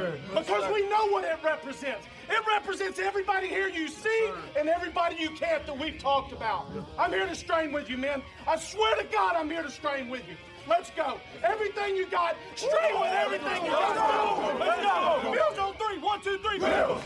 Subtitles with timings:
[0.00, 0.34] Yes, sir.
[0.34, 2.06] Because we know what it represents.
[2.28, 6.66] It represents everybody here you see and everybody you can't that we've talked about.
[6.98, 8.22] I'm here to strain with you, man.
[8.46, 10.36] I swear to God, I'm here to strain with you.
[10.68, 11.20] Let's go.
[11.44, 14.58] Everything you got, strain with everything you got.
[14.58, 15.32] Let's go.
[15.32, 15.98] Bills on three.
[15.98, 16.58] One, two, three.
[16.58, 17.02] Bills.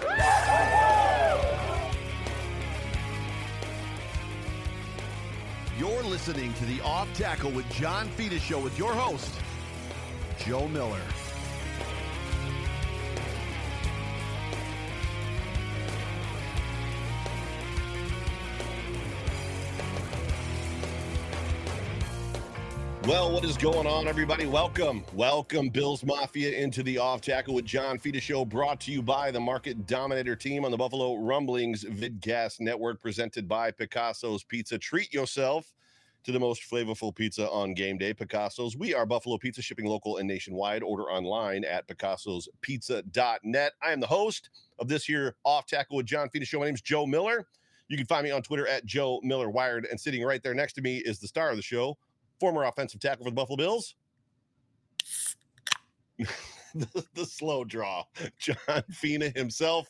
[5.78, 9.34] You're listening to the Off Tackle with John Fina show with your host,
[10.38, 11.00] Joe Miller.
[23.04, 24.44] Well, what is going on, everybody?
[24.44, 25.04] Welcome.
[25.14, 29.30] Welcome, Bills Mafia, into the Off Tackle with John Fina show, brought to you by
[29.30, 34.76] the Market Dominator team on the Buffalo Rumblings Vidcast Network, presented by Picasso's Pizza.
[34.76, 35.72] Treat yourself
[36.24, 38.12] to the most flavorful pizza on game day.
[38.12, 38.76] Picasso's.
[38.76, 40.82] We are Buffalo Pizza, shipping local and nationwide.
[40.82, 43.72] Order online at picassospizza.net.
[43.82, 46.58] I am the host of this here Off Tackle with John Fina show.
[46.58, 47.46] My name is Joe Miller.
[47.88, 50.74] You can find me on Twitter at Joe Miller Wired, and sitting right there next
[50.74, 51.96] to me is the star of the show,
[52.40, 53.94] former offensive tackle for the Buffalo Bills.
[56.74, 58.04] the, the slow draw,
[58.38, 59.88] John Fina himself.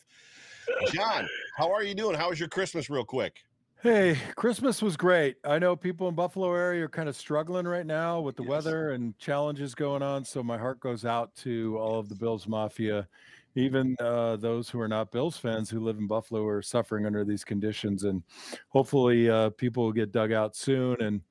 [0.93, 2.15] John, how are you doing?
[2.15, 3.37] How was your Christmas, real quick?
[3.81, 5.37] Hey, Christmas was great.
[5.43, 8.49] I know people in Buffalo area are kind of struggling right now with the Yes.
[8.49, 10.23] weather and challenges going on.
[10.23, 13.07] So my heart goes out to all of the Bills Mafia,
[13.55, 17.25] even uh, those who are not Bills fans who live in Buffalo are suffering under
[17.25, 18.03] these conditions.
[18.03, 18.21] And
[18.69, 21.01] hopefully, uh, people will get dug out soon.
[21.01, 21.21] And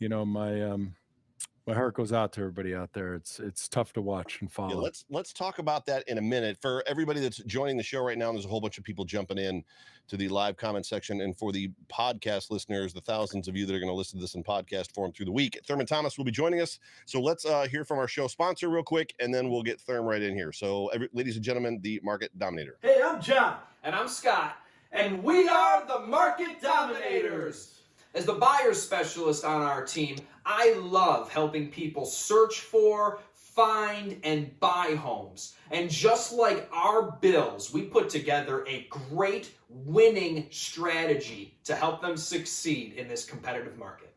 [0.00, 0.94] you know, my um,
[1.66, 3.14] my heart goes out to everybody out there.
[3.14, 4.80] It's it's tough to watch and Yeah, follow.
[4.82, 6.58] let's let's talk about that in a minute.
[6.60, 9.38] For everybody that's joining the show right now, there's a whole bunch of people jumping
[9.38, 9.62] in
[10.08, 13.74] to the live comment section, and for the podcast listeners, the thousands of you that
[13.74, 16.24] are going to listen to this in podcast form through the week, Thurman Thomas will
[16.24, 16.80] be joining us.
[17.06, 20.04] So let's uh, hear from our show sponsor real quick, and then we'll get Thurm
[20.06, 20.50] right in here.
[20.50, 22.78] So, every, ladies and gentlemen, the Market Dominator.
[22.82, 23.58] Hey, I'm John.
[23.84, 24.56] And I'm Scott,
[24.92, 27.79] and we are the Market Dominators.
[28.12, 34.58] As the buyer specialist on our team, I love helping people search for, find, and
[34.58, 35.54] buy homes.
[35.70, 42.16] And just like our bills, we put together a great winning strategy to help them
[42.16, 44.12] succeed in this competitive market.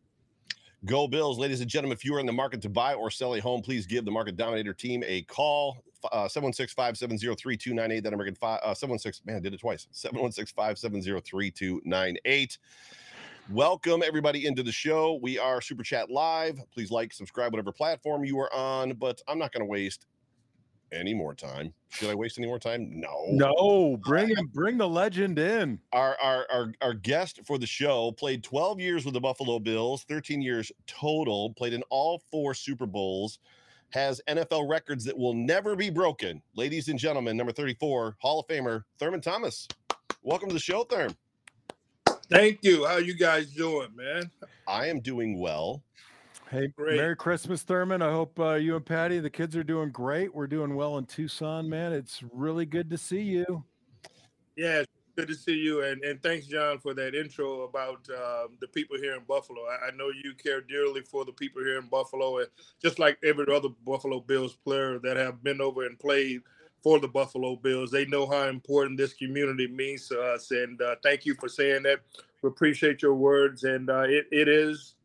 [0.85, 1.95] Go Bills, ladies and gentlemen.
[1.95, 4.11] If you are in the market to buy or sell a home, please give the
[4.11, 5.77] Market Dominator team a call.
[6.11, 8.03] Uh, 716-570-3298.
[8.03, 9.23] That American uh 716.
[9.25, 9.87] Man, did it twice.
[9.93, 12.57] 716-570-3298.
[13.49, 15.17] Welcome everybody into the show.
[15.23, 16.59] We are Super Chat Live.
[16.71, 18.93] Please like, subscribe, whatever platform you are on.
[18.93, 20.05] But I'm not going to waste
[20.95, 21.73] any more time.
[21.89, 22.89] Should I waste any more time?
[22.89, 23.25] No.
[23.27, 25.79] No, bring him, bring the legend in.
[25.93, 30.05] Our, our our our guest for the show played 12 years with the Buffalo Bills,
[30.09, 33.39] 13 years total, played in all four Super Bowls,
[33.89, 36.41] has NFL records that will never be broken.
[36.55, 39.67] Ladies and gentlemen, number 34, Hall of Famer Thurman Thomas.
[40.23, 41.15] Welcome to the show, Thurm.
[42.29, 42.85] Thank you.
[42.85, 44.31] How you guys doing, man?
[44.67, 45.83] I am doing well.
[46.55, 46.95] Hey, Great.
[46.95, 48.01] Merry Christmas, Thurman.
[48.01, 50.33] I hope uh, you and Patty, the kids, are doing great.
[50.33, 51.91] We're doing well in Tucson, man.
[51.91, 53.61] It's really good to see you.
[54.55, 54.83] Yeah,
[55.17, 58.95] good to see you, and and thanks, John, for that intro about um, the people
[58.95, 59.63] here in Buffalo.
[59.63, 62.47] I, I know you care dearly for the people here in Buffalo, and
[62.81, 66.41] just like every other Buffalo Bills player that have been over and played
[66.81, 70.51] for the Buffalo Bills, they know how important this community means to us.
[70.51, 71.99] And uh, thank you for saying that.
[72.41, 74.95] We appreciate your words, and uh, it it is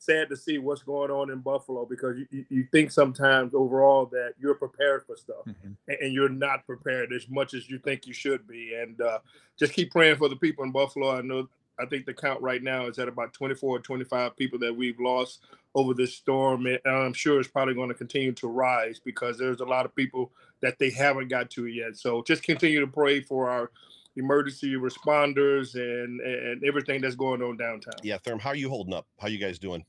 [0.00, 4.06] sad to see what's going on in Buffalo because you, you, you think sometimes overall
[4.06, 5.76] that you're prepared for stuff Mhm.
[5.88, 8.74] and, and you're not prepared as much as you think you should be.
[8.74, 9.18] And uh,
[9.58, 11.16] just keep praying for the people in Buffalo.
[11.16, 11.48] I know
[11.78, 15.00] I think the count right now is at about 24 or 25 people that we've
[15.00, 15.40] lost
[15.74, 16.66] over this storm.
[16.66, 19.94] And I'm sure it's probably going to continue to rise because there's a lot of
[19.94, 20.30] people
[20.62, 21.96] that they haven't got to yet.
[21.96, 23.70] So just continue to pray for our
[24.16, 27.94] emergency responders and and everything that's going on downtown.
[28.02, 29.06] Yeah, Thurm, how are you holding up?
[29.18, 29.84] How you guys doing?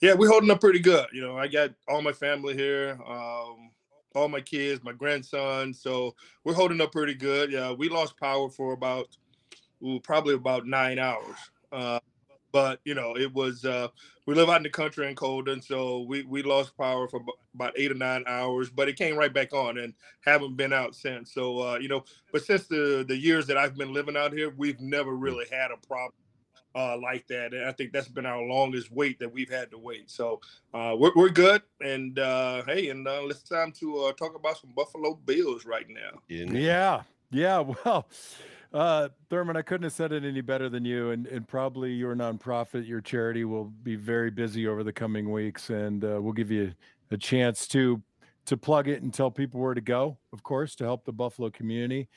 [0.00, 1.06] Yeah, we're holding up pretty good.
[1.12, 3.70] You know, I got all my family here, um,
[4.14, 5.72] all my kids, my grandson.
[5.72, 6.14] So
[6.44, 7.50] we're holding up pretty good.
[7.50, 9.08] Yeah, we lost power for about,
[9.82, 11.36] ooh, probably about nine hours.
[11.72, 12.00] Uh,
[12.52, 13.88] but you know, it was uh,
[14.26, 17.20] we live out in the country in Colden, so we we lost power for
[17.54, 20.94] about eight or nine hours, but it came right back on and haven't been out
[20.94, 21.32] since.
[21.32, 24.52] So uh, you know, but since the the years that I've been living out here,
[24.56, 26.12] we've never really had a problem
[26.74, 27.52] uh, like that.
[27.52, 30.10] And I think that's been our longest wait that we've had to wait.
[30.10, 30.40] So
[30.74, 31.62] uh, we're, we're good.
[31.80, 35.86] And uh, hey, and uh, it's time to uh, talk about some Buffalo Bills right
[35.88, 36.20] now.
[36.28, 37.02] Yeah.
[37.30, 37.64] Yeah.
[37.84, 38.06] Well,
[38.72, 41.10] uh, Thurman, I couldn't have said it any better than you.
[41.10, 45.70] And, and probably your nonprofit, your charity will be very busy over the coming weeks.
[45.70, 46.72] And uh, we'll give you
[47.10, 48.02] a chance to
[48.46, 51.50] to plug it and tell people where to go, of course, to help the Buffalo
[51.50, 52.08] community.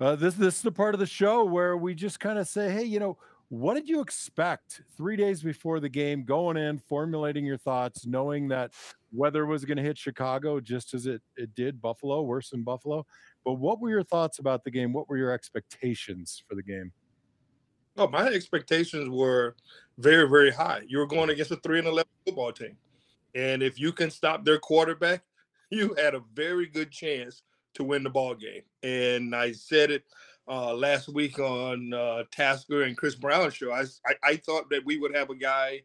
[0.00, 2.70] Uh, this this is the part of the show where we just kind of say,
[2.70, 3.18] hey, you know,
[3.48, 8.48] what did you expect three days before the game, going in, formulating your thoughts, knowing
[8.48, 8.72] that
[9.12, 13.06] weather was going to hit Chicago just as it, it did Buffalo, worse than Buffalo?
[13.46, 14.92] But what were your thoughts about the game?
[14.92, 16.90] What were your expectations for the game?
[17.96, 19.54] Oh, my expectations were
[19.98, 20.82] very, very high.
[20.88, 22.76] You were going against a 3 and 11 football team.
[23.36, 25.22] And if you can stop their quarterback,
[25.70, 27.42] you had a very good chance
[27.74, 28.62] to win the ball game.
[28.82, 30.02] And I said it
[30.48, 33.70] uh, last week on uh, Tasker and Chris Brown show.
[33.70, 35.82] I, I, I thought that we would have a guy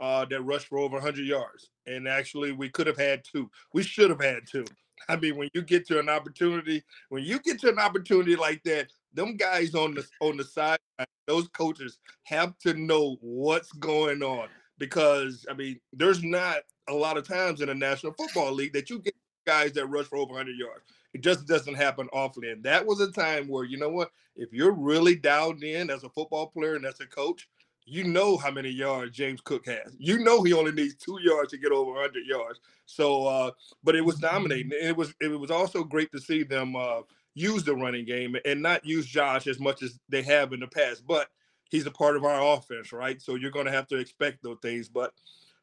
[0.00, 3.50] uh, that rushed for over 100 yards, and actually we could have had two.
[3.74, 4.64] We should have had two.
[5.08, 8.62] I mean, when you get to an opportunity, when you get to an opportunity like
[8.64, 10.78] that, them guys on the on the side,
[11.26, 16.58] those coaches have to know what's going on because I mean, there's not
[16.88, 19.14] a lot of times in the National Football League that you get
[19.46, 20.84] guys that rush for over 100 yards.
[21.14, 22.44] It just doesn't happen often.
[22.44, 26.04] And that was a time where, you know what, if you're really dialed in as
[26.04, 27.48] a football player and as a coach,
[27.84, 29.94] you know how many yards James Cook has.
[29.98, 32.60] You know he only needs two yards to get over 100 yards.
[32.86, 33.50] So, uh,
[33.82, 34.72] but it was dominating.
[34.72, 37.00] It was it was also great to see them uh,
[37.34, 40.68] use the running game and not use Josh as much as they have in the
[40.68, 41.06] past.
[41.06, 41.28] But
[41.70, 43.20] he's a part of our offense, right?
[43.20, 44.88] So you're going to have to expect those things.
[44.88, 45.12] But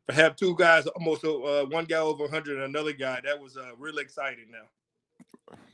[0.07, 3.57] to have two guys, almost uh, one guy over 100 and another guy, that was
[3.57, 4.67] uh, really exciting now.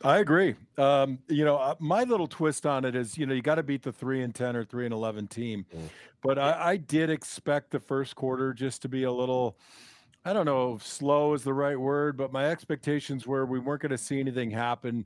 [0.03, 0.55] I agree.
[0.77, 3.63] Um, you know, uh, my little twist on it is, you know, you got to
[3.63, 5.89] beat the three and ten or three and eleven team, mm.
[6.21, 9.57] but I, I, did expect the first quarter just to be a little.
[10.23, 13.81] I don't know if slow is the right word, but my expectations were we weren't
[13.81, 15.05] going to see anything happen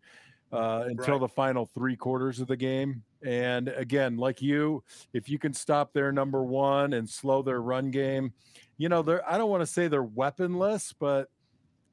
[0.52, 1.22] uh, until right.
[1.22, 3.04] the final three quarters of the game.
[3.24, 4.84] And again, like you,
[5.14, 8.34] if you can stop their number one and slow their run game,
[8.78, 11.30] you know, they're I don't want to say they're weaponless, but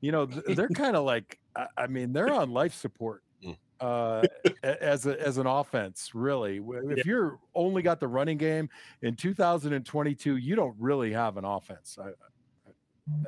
[0.00, 1.38] you know, they're kind of like
[1.76, 3.56] I mean, they're on life support mm.
[3.80, 4.22] uh,
[4.62, 6.10] as a, as an offense.
[6.14, 6.60] Really,
[6.90, 8.68] if you're only got the running game
[9.02, 11.98] in 2022, you don't really have an offense.
[12.02, 12.10] I,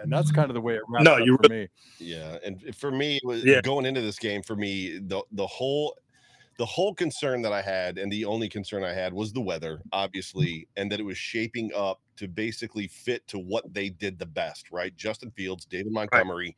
[0.03, 1.69] and that's kind of the way it wraps no, up you for me.
[1.99, 3.61] Yeah, and for me, yeah.
[3.63, 5.97] going into this game, for me, the the whole
[6.59, 9.81] the whole concern that I had, and the only concern I had, was the weather,
[9.93, 14.27] obviously, and that it was shaping up to basically fit to what they did the
[14.27, 14.95] best, right?
[14.97, 16.57] Justin Fields, David Montgomery,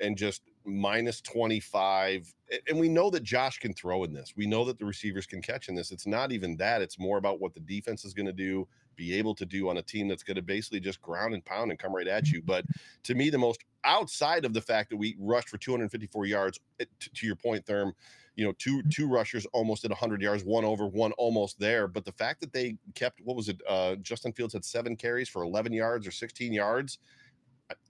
[0.00, 0.06] right.
[0.06, 2.34] and just minus 25
[2.68, 4.34] and we know that Josh can throw in this.
[4.36, 5.90] We know that the receivers can catch in this.
[5.90, 6.80] It's not even that.
[6.80, 9.78] It's more about what the defense is going to do, be able to do on
[9.78, 12.40] a team that's going to basically just ground and pound and come right at you.
[12.42, 12.64] But
[13.04, 17.26] to me, the most outside of the fact that we rushed for 254 yards, to
[17.26, 17.92] your point, Thurm,
[18.36, 21.88] you know, two two rushers almost at 100 yards, one over, one almost there.
[21.88, 23.60] But the fact that they kept what was it?
[23.68, 26.98] Uh, Justin Fields had seven carries for 11 yards or 16 yards.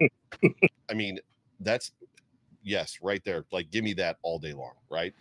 [0.00, 0.08] I,
[0.90, 1.18] I mean,
[1.60, 1.92] that's
[2.66, 3.44] yes, right there.
[3.52, 5.14] Like, give me that all day long, right?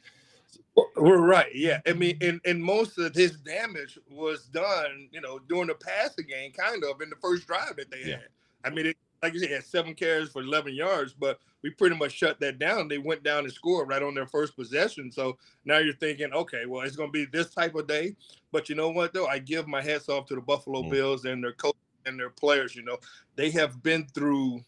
[0.98, 1.54] We're right.
[1.54, 1.80] Yeah.
[1.88, 6.26] I mean, and, and most of his damage was done, you know, during the passing
[6.28, 8.16] game, kind of in the first drive that they yeah.
[8.16, 8.28] had.
[8.66, 11.96] I mean, it, like you said, had seven carries for 11 yards, but we pretty
[11.96, 12.88] much shut that down.
[12.88, 15.12] They went down and scored right on their first possession.
[15.12, 18.16] So now you're thinking, okay, well, it's going to be this type of day.
[18.52, 19.28] But you know what, though?
[19.28, 20.90] I give my hats off to the Buffalo mm.
[20.90, 21.76] Bills and their coach
[22.06, 22.76] and their players.
[22.76, 22.98] You know,
[23.36, 24.62] they have been through,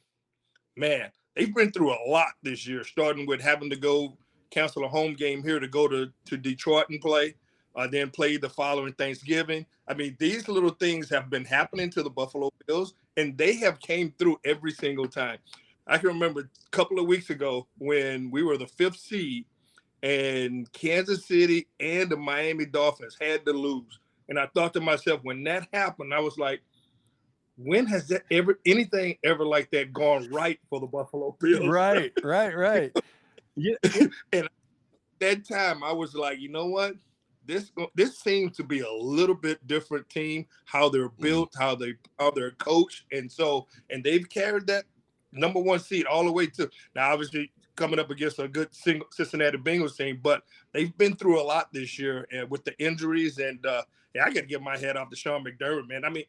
[0.76, 4.18] man, they've been through a lot this year, starting with having to go
[4.50, 7.36] cancel a home game here to go to, to Detroit and play,
[7.76, 9.66] uh, then play the following Thanksgiving.
[9.88, 13.80] I mean, these little things have been happening to the Buffalo Bills, and they have
[13.80, 15.38] came through every single time.
[15.86, 19.46] I can remember a couple of weeks ago when we were the fifth seed
[20.04, 24.00] and Kansas City and the Miami Dolphins had to lose.
[24.28, 26.62] And I thought to myself, when that happened, I was like,
[27.58, 31.68] when has that ever anything ever like that gone right for the Buffalo Bills?
[31.68, 32.98] Right, right, right.
[33.56, 33.76] yeah.
[34.32, 34.48] and
[35.20, 36.96] that time I was like, you know what?
[37.46, 41.24] This this seems to be a little bit different team, how they're mm-hmm.
[41.24, 43.06] built, how they how they're coached.
[43.12, 44.86] And so and they've carried that
[45.32, 49.08] number one seed all the way to now obviously coming up against a good single
[49.12, 53.38] Cincinnati Bengals team, but they've been through a lot this year and with the injuries
[53.40, 53.84] and uh
[54.14, 56.04] yeah, I gotta get my head off to Sean McDermott, man.
[56.04, 56.26] I mean,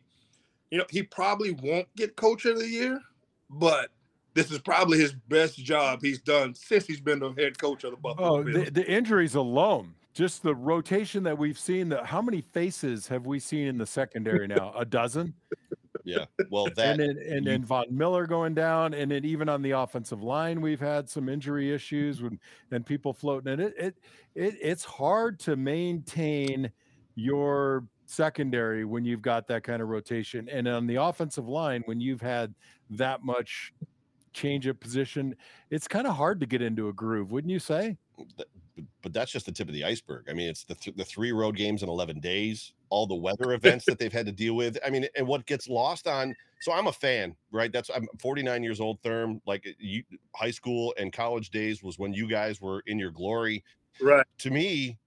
[0.71, 3.01] you know, he probably won't get coach of the year,
[3.51, 3.91] but
[4.35, 7.93] this is probably his best job he's done since he's been the head coach of
[7.93, 8.67] the Buffalo oh, Bills.
[8.67, 11.89] The, the injuries alone, just the rotation that we've seen.
[11.89, 14.73] The, how many faces have we seen in the secondary now?
[14.77, 15.35] A dozen.
[16.05, 16.25] Yeah.
[16.49, 19.73] Well, that and then and then Von Miller going down, and then even on the
[19.73, 23.53] offensive line, we've had some injury issues when and people floating.
[23.53, 23.95] And it it
[24.35, 26.73] it it's hard to maintain
[27.15, 30.49] your secondary when you've got that kind of rotation.
[30.49, 32.55] And on the offensive line, when you've had
[32.91, 33.73] that much
[34.33, 35.37] change of position,
[35.71, 37.97] it's kind of hard to get into a groove, wouldn't you say?
[39.03, 40.27] But that's just the tip of the iceberg.
[40.31, 43.53] I mean, it's the th- the three road games in 11 days, all the weather
[43.53, 44.79] events that they've had to deal with.
[44.85, 46.35] I mean, and what gets lost on.
[46.61, 47.73] So I'm a fan, right?
[47.73, 49.00] That's I'm 49 years old.
[49.03, 50.03] Therm, like eh, you,
[50.35, 53.65] high school and college days was when you guys were in your glory.
[54.00, 54.27] Right.
[54.38, 54.99] To me,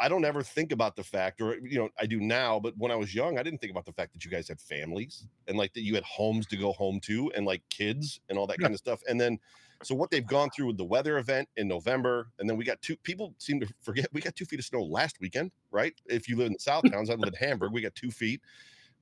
[0.00, 2.90] I don't ever think about the fact, or you know, I do now, but when
[2.90, 5.58] I was young, I didn't think about the fact that you guys had families and
[5.58, 8.56] like that you had homes to go home to and like kids and all that
[8.58, 8.64] yeah.
[8.64, 9.02] kind of stuff.
[9.08, 9.38] And then,
[9.82, 12.80] so what they've gone through with the weather event in November, and then we got
[12.80, 15.92] two people seem to forget we got two feet of snow last weekend, right?
[16.06, 18.40] If you live in the South Towns, I live in Hamburg, we got two feet.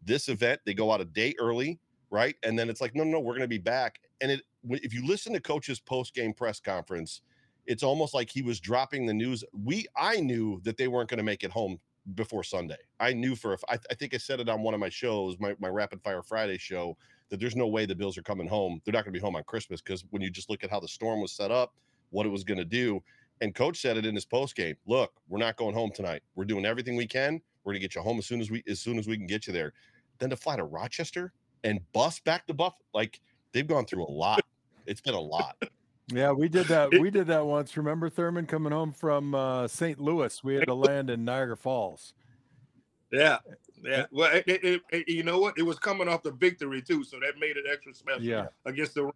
[0.03, 1.79] This event, they go out a day early,
[2.11, 2.35] right?
[2.43, 4.01] And then it's like, no, no, no we're going to be back.
[4.21, 7.23] And it, if you listen to coach's post game press conference,
[7.69, 9.45] it's almost like he was dropping the news.
[9.53, 11.79] We I knew that they weren't going to make it home
[12.15, 12.79] before Sunday.
[12.99, 15.55] I knew for I, I think I said it on one of my shows, my,
[15.61, 16.97] my Rapid Fire Friday show,
[17.29, 18.81] that there's no way the Bills are coming home.
[18.85, 20.81] They're not going to be home on Christmas because when you just look at how
[20.81, 21.75] the storm was set up,
[22.11, 23.03] what it was going to do,
[23.43, 24.75] and coach said it in his post game.
[24.87, 26.23] Look, we're not going home tonight.
[26.35, 27.41] We're doing everything we can.
[27.65, 29.27] We're going to get you home as soon as we as soon as we can
[29.27, 29.75] get you there.
[30.19, 31.35] Then to fly to Rochester
[31.65, 33.21] and bus back to Buff, like
[33.53, 34.41] they've gone through a lot.
[34.87, 35.63] It's been a lot.
[36.13, 36.91] Yeah, we did that.
[36.91, 37.77] We did that once.
[37.77, 40.01] Remember Thurman coming home from uh, St.
[40.01, 40.43] Louis?
[40.43, 42.15] We had to land in Niagara Falls.
[43.11, 43.39] Yeah,
[43.83, 44.07] yeah.
[44.11, 45.59] Well, it, it, it, you know what?
[45.59, 48.23] It was coming off the victory too, so that made it extra special.
[48.23, 49.11] Yeah, against the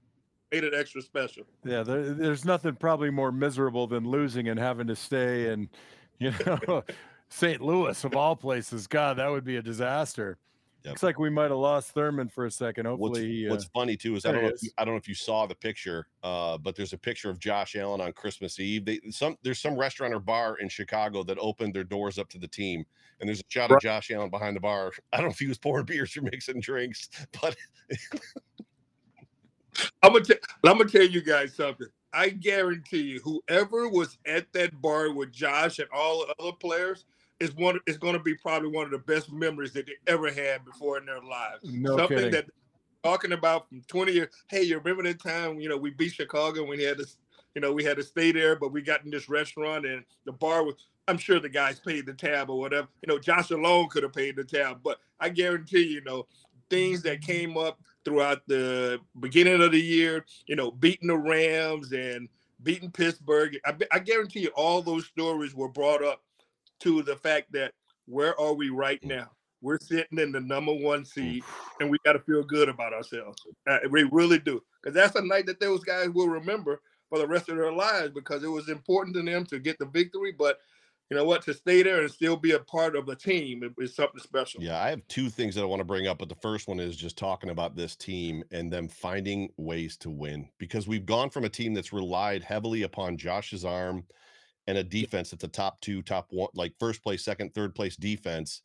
[0.52, 1.44] made it extra special.
[1.64, 5.68] Yeah, there, there's nothing probably more miserable than losing and having to stay in,
[6.18, 6.84] you know,
[7.28, 7.60] St.
[7.60, 8.86] Louis of all places.
[8.86, 10.38] God, that would be a disaster.
[10.84, 10.90] Yep.
[10.90, 12.86] Looks like we might have lost Thurman for a second.
[12.86, 14.94] Hopefully, what's, he, uh, what's funny too is I don't know if you, I don't
[14.94, 18.12] know if you saw the picture, uh, but there's a picture of Josh Allen on
[18.12, 18.84] Christmas Eve.
[18.84, 22.38] They some there's some restaurant or bar in Chicago that opened their doors up to
[22.38, 22.84] the team,
[23.20, 23.76] and there's a shot right.
[23.76, 24.90] of Josh Allen behind the bar.
[25.12, 27.08] I don't know if he was pouring beers or mixing drinks,
[27.40, 27.54] but
[30.02, 30.34] I'm gonna t-
[30.64, 31.86] I'm gonna tell you guys something.
[32.12, 37.04] I guarantee you, whoever was at that bar with Josh and all the other players
[37.40, 40.30] is one is going to be probably one of the best memories that they ever
[40.32, 41.64] had before in their lives.
[41.64, 42.30] No Something kidding.
[42.32, 42.46] that
[43.02, 44.28] talking about from 20 years.
[44.48, 47.06] Hey, you remember that time, you know, we beat Chicago when we had to,
[47.54, 50.32] you know, we had to stay there, but we got in this restaurant and the
[50.32, 50.74] bar was
[51.08, 52.86] I'm sure the guys paid the tab or whatever.
[53.04, 56.26] You know, Josh alone could have paid the tab, but I guarantee you know
[56.70, 61.92] things that came up throughout the beginning of the year, you know, beating the Rams
[61.92, 62.28] and
[62.62, 63.58] beating Pittsburgh.
[63.64, 66.22] I, I guarantee you all those stories were brought up
[66.82, 67.72] to the fact that
[68.06, 69.08] where are we right mm.
[69.08, 69.30] now?
[69.60, 71.44] We're sitting in the number one seed,
[71.80, 73.38] and we got to feel good about ourselves.
[73.68, 77.28] Uh, we really do, because that's a night that those guys will remember for the
[77.28, 80.32] rest of their lives because it was important to them to get the victory.
[80.36, 80.58] But
[81.10, 81.42] you know what?
[81.42, 84.62] To stay there and still be a part of the team is something special.
[84.62, 86.80] Yeah, I have two things that I want to bring up, but the first one
[86.80, 91.28] is just talking about this team and them finding ways to win because we've gone
[91.30, 94.04] from a team that's relied heavily upon Josh's arm
[94.66, 97.96] and a defense that's a top two, top one, like first place, second, third place
[97.96, 98.62] defense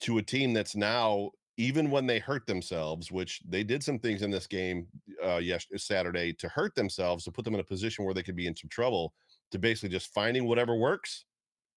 [0.00, 4.22] to a team that's now even when they hurt themselves, which they did some things
[4.22, 4.86] in this game
[5.24, 8.36] uh yes Saturday to hurt themselves to put them in a position where they could
[8.36, 9.14] be in some trouble
[9.50, 11.24] to basically just finding whatever works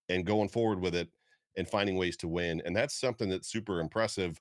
[0.09, 1.09] and going forward with it
[1.57, 2.61] and finding ways to win.
[2.65, 4.39] And that's something that's super impressive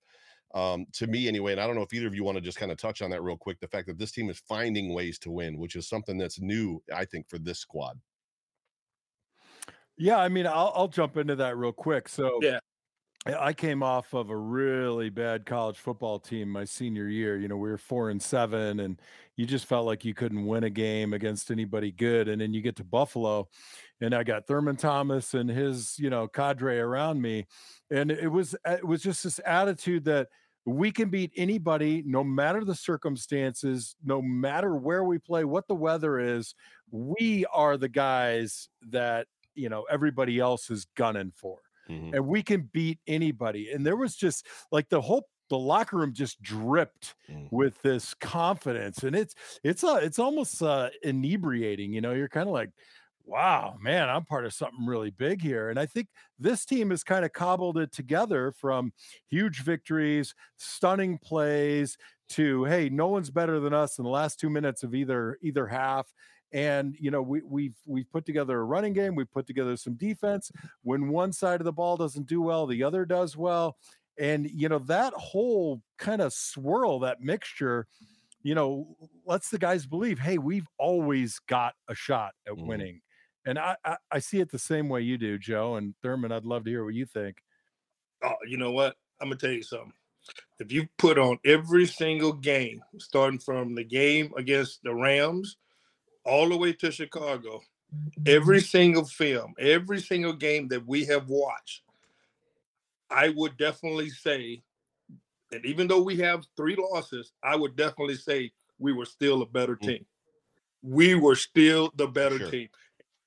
[0.55, 1.53] um, to me anyway.
[1.53, 3.11] And I don't know if either of you want to just kind of touch on
[3.11, 3.59] that real quick.
[3.61, 6.83] The fact that this team is finding ways to win, which is something that's new,
[6.95, 7.99] I think, for this squad.
[9.99, 12.09] Yeah, I mean, I'll I'll jump into that real quick.
[12.09, 12.59] So yeah,
[13.27, 17.39] I came off of a really bad college football team my senior year.
[17.39, 19.01] You know, we were four and seven, and
[19.37, 22.29] you just felt like you couldn't win a game against anybody good.
[22.29, 23.49] And then you get to Buffalo,
[24.01, 27.47] and I got Thurman Thomas and his, you know, cadre around me,
[27.91, 30.29] and it was it was just this attitude that
[30.67, 35.75] we can beat anybody, no matter the circumstances, no matter where we play, what the
[35.77, 36.55] weather is.
[36.91, 41.59] We are the guys that you know everybody else is gunning for
[41.89, 42.15] mm-hmm.
[42.15, 43.71] and we can beat anybody.
[43.73, 47.47] And there was just like the whole the locker room just dripped mm.
[47.53, 49.33] with this confidence and it's
[49.63, 52.71] it's uh it's almost uh inebriating you know you're kind of like
[53.27, 57.05] wow man i'm part of something really big here and i think this team has
[57.05, 58.93] kind of cobbled it together from
[59.29, 61.97] huge victories stunning plays
[62.29, 65.69] to hey no one's better than us in the last two minutes of either either
[65.69, 66.13] half
[66.57, 69.15] and you know, we, we've we've put together a running game.
[69.15, 70.51] We've put together some defense.
[70.83, 73.77] When one side of the ball doesn't do well, the other does well.
[74.19, 77.87] And you know that whole kind of swirl, that mixture,
[78.43, 78.97] you know,
[79.27, 82.67] lets the guys believe, hey, we've always got a shot at mm.
[82.67, 83.03] winning.
[83.45, 86.33] And I, I, I see it the same way you do, Joe and Thurman.
[86.33, 87.37] I'd love to hear what you think.
[88.25, 88.97] Oh, you know what?
[89.21, 89.93] I'm gonna tell you something.
[90.59, 95.59] If you put on every single game, starting from the game against the Rams
[96.27, 97.61] all the way to Chicago,
[98.27, 101.83] every single film, every single game that we have watched,
[103.11, 104.63] I would definitely say
[105.51, 109.47] that even though we have three losses, I would definitely say we were still a
[109.47, 109.87] better mm.
[109.87, 110.07] team.
[110.83, 112.51] We were still the better sure.
[112.51, 112.69] team.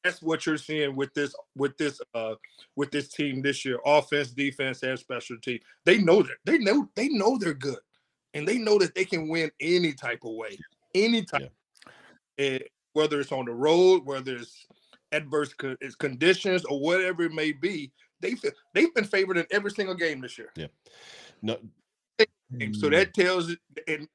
[0.03, 2.35] That's what you're seeing with this with this uh
[2.77, 3.79] with this team this year.
[3.85, 5.59] Offense, defense, and special team.
[5.83, 7.79] They know that they know they know they're good.
[8.33, 10.57] And they know that they can win any type of way.
[10.93, 11.51] Any type.
[12.37, 12.45] Yeah.
[12.45, 14.65] And whether it's on the road, whether it's
[15.11, 18.35] adverse co- it's conditions or whatever it may be, they
[18.73, 20.51] they've been favored in every single game this year.
[20.55, 20.67] Yeah.
[21.41, 21.57] No.
[22.73, 24.07] So that tells it, and,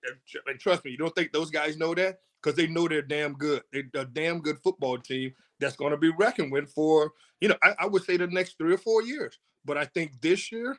[0.47, 3.35] and trust me, you don't think those guys know that because they know they're damn
[3.35, 3.63] good.
[3.73, 7.57] They're a damn good football team that's going to be reckoned with for, you know,
[7.63, 9.39] I, I would say the next three or four years.
[9.65, 10.77] But I think this year,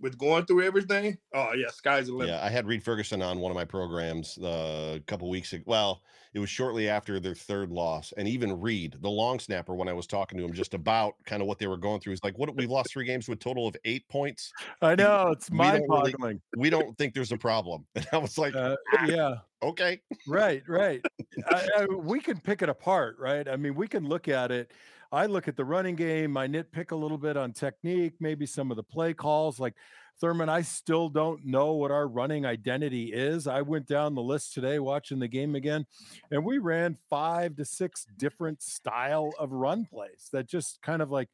[0.00, 2.28] with going through everything, oh yeah, sky's the limit.
[2.28, 5.64] Yeah, I had Reed Ferguson on one of my programs uh, a couple weeks ago.
[5.66, 6.02] Well,
[6.34, 9.92] it was shortly after their third loss, and even Reed, the long snapper, when I
[9.92, 12.38] was talking to him just about kind of what they were going through, he's like,
[12.38, 16.14] "What we've lost three games with a total of eight points." I know it's mind-boggling.
[16.18, 20.00] We, really, we don't think there's a problem, and I was like, uh, "Yeah, okay,
[20.26, 21.04] right, right."
[21.50, 23.48] I, I, we can pick it apart, right?
[23.48, 24.72] I mean, we can look at it
[25.10, 28.70] I look at the running game, I nitpick a little bit on technique, maybe some
[28.70, 29.58] of the play calls.
[29.58, 29.74] Like
[30.20, 33.46] Thurman, I still don't know what our running identity is.
[33.46, 35.86] I went down the list today watching the game again,
[36.30, 41.10] and we ran five to six different style of run plays that just kind of
[41.10, 41.28] like,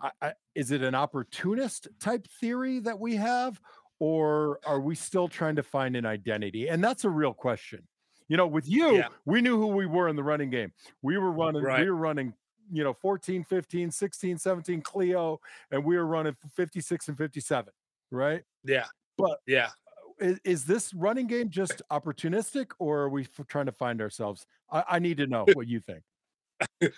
[0.00, 3.60] I, I, is it an opportunist type theory that we have,
[3.98, 6.68] or are we still trying to find an identity?
[6.68, 7.82] And that's a real question.
[8.28, 9.08] You know, with you, yeah.
[9.24, 10.72] we knew who we were in the running game.
[11.02, 11.80] We were running, right.
[11.80, 12.34] we were running
[12.70, 17.72] you know 14 15 16 17 clio and we were running 56 and 57
[18.10, 18.42] right?
[18.64, 18.86] Yeah.
[19.16, 19.70] But yeah.
[20.20, 24.46] is, is this running game just opportunistic or are we trying to find ourselves?
[24.70, 26.02] I, I need to know what you think.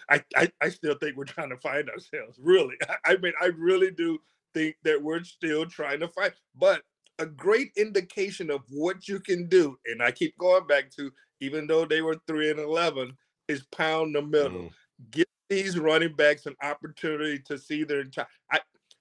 [0.08, 2.76] I, I, I still think we're trying to find ourselves really.
[2.88, 4.18] I, I mean i really do
[4.54, 6.82] think that we're still trying to find but
[7.18, 11.66] a great indication of what you can do and i keep going back to even
[11.66, 13.16] though they were 3 and 11
[13.48, 14.62] is pound the middle.
[14.62, 14.70] Mm.
[15.10, 18.26] give these running backs an opportunity to see their entire.
[18.50, 18.60] I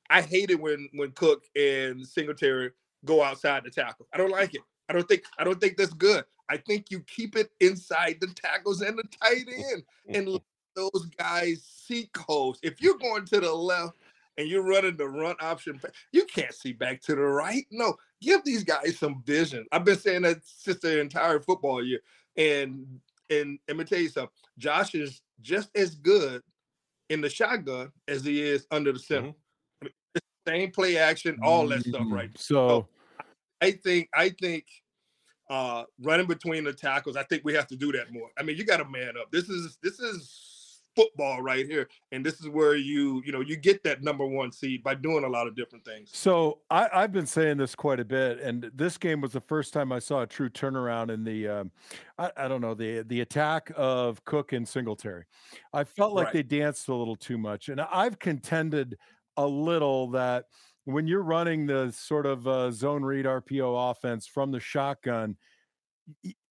[0.09, 2.71] I hate it when when Cook and Singletary
[3.05, 4.07] go outside the tackle.
[4.13, 4.61] I don't like it.
[4.89, 6.25] I don't think I don't think that's good.
[6.49, 10.33] I think you keep it inside the tackles and the tight end and mm-hmm.
[10.33, 10.41] let
[10.75, 12.59] those guys seek holes.
[12.63, 13.97] If you're going to the left
[14.37, 15.79] and you're running the run option,
[16.11, 17.67] you can't see back to the right.
[17.69, 19.65] No, give these guys some vision.
[19.71, 21.99] I've been saying that since the entire football year.
[22.35, 24.31] And and let me tell you something.
[24.57, 26.41] Josh is just as good
[27.09, 29.29] in the shotgun as he is under the center.
[29.83, 29.87] Mm-hmm.
[30.47, 32.13] Same play action, all that stuff, mm-hmm.
[32.13, 32.29] right?
[32.35, 32.87] So, so
[33.61, 34.65] I think I think
[35.49, 38.29] uh running between the tackles, I think we have to do that more.
[38.37, 39.31] I mean, you got to man up.
[39.31, 40.48] This is this is
[40.99, 44.51] football right here and this is where you you know you get that number one
[44.51, 48.01] seed by doing a lot of different things so I, i've been saying this quite
[48.01, 51.23] a bit and this game was the first time i saw a true turnaround in
[51.23, 51.71] the um,
[52.17, 55.23] I, I, don't know the the attack of cook and singletary
[55.71, 56.33] i felt like right.
[56.33, 58.97] they danced a little too much and i've contended
[59.37, 60.45] a little that
[60.83, 65.37] when you're running the sort of uh, zone read rpo offense from the shotgun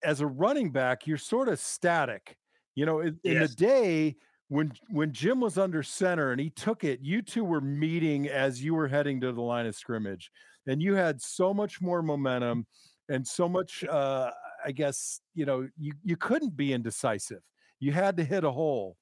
[0.02, 2.38] as a running back you're sort of static
[2.74, 3.34] you know in, yes.
[3.34, 4.16] in the day
[4.48, 8.62] when when Jim was under center and he took it, you two were meeting as
[8.62, 10.30] you were heading to the line of scrimmage,
[10.66, 12.66] and you had so much more momentum
[13.08, 13.84] and so much.
[13.84, 14.30] Uh,
[14.64, 17.42] I guess you know you you couldn't be indecisive.
[17.78, 18.96] You had to hit a hole.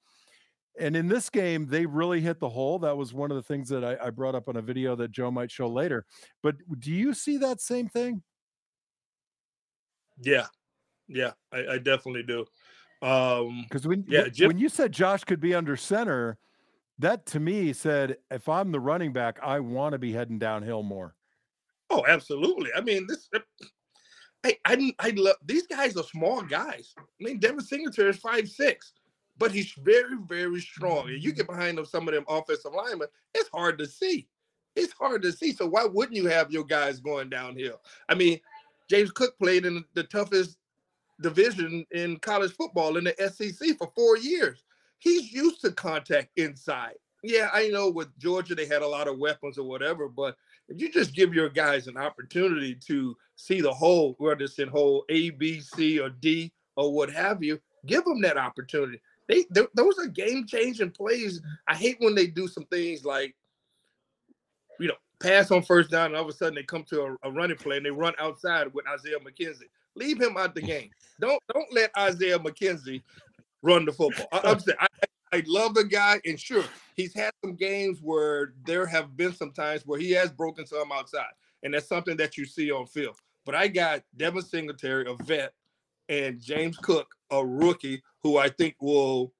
[0.78, 2.78] And in this game, they really hit the hole.
[2.80, 5.10] That was one of the things that I, I brought up on a video that
[5.10, 6.04] Joe might show later.
[6.42, 8.22] But do you see that same thing?
[10.20, 10.48] Yeah,
[11.08, 12.44] yeah, I, I definitely do.
[13.02, 16.38] Um, because when yeah, Jim, when you said Josh could be under center,
[16.98, 20.82] that to me said if I'm the running back, I want to be heading downhill
[20.82, 21.14] more.
[21.90, 22.70] Oh, absolutely.
[22.76, 23.28] I mean, this.
[24.44, 26.94] I I, I love these guys are small guys.
[26.98, 28.92] I mean, Devin Singletary is five six,
[29.38, 31.08] but he's very very strong.
[31.08, 34.28] And you get behind them, some of them offensive linemen, it's hard to see.
[34.74, 35.52] It's hard to see.
[35.52, 37.80] So why wouldn't you have your guys going downhill?
[38.08, 38.40] I mean,
[38.88, 40.58] James Cook played in the toughest
[41.20, 44.64] division in college football in the SEC for four years.
[44.98, 46.94] He's used to contact inside.
[47.22, 50.36] Yeah, I know with Georgia they had a lot of weapons or whatever, but
[50.68, 54.68] if you just give your guys an opportunity to see the whole, whether it's in
[54.68, 59.00] whole A, B, C, or D, or what have you, give them that opportunity.
[59.28, 61.40] They, those are game changing plays.
[61.66, 63.34] I hate when they do some things like,
[64.78, 67.28] you know, pass on first down, and all of a sudden they come to a,
[67.28, 69.68] a running play and they run outside with Isaiah McKenzie.
[69.94, 70.90] Leave him out the game.
[71.20, 73.02] Don't don't let Isaiah McKenzie
[73.62, 74.26] run the football.
[74.32, 74.86] I, am saying I,
[75.32, 79.52] I love the guy, and sure, he's had some games where there have been some
[79.52, 83.14] times where he has broken some outside, and that's something that you see on film.
[83.44, 85.52] But I got Devin Singletary, a vet,
[86.08, 89.32] and James Cook, a rookie, who I think will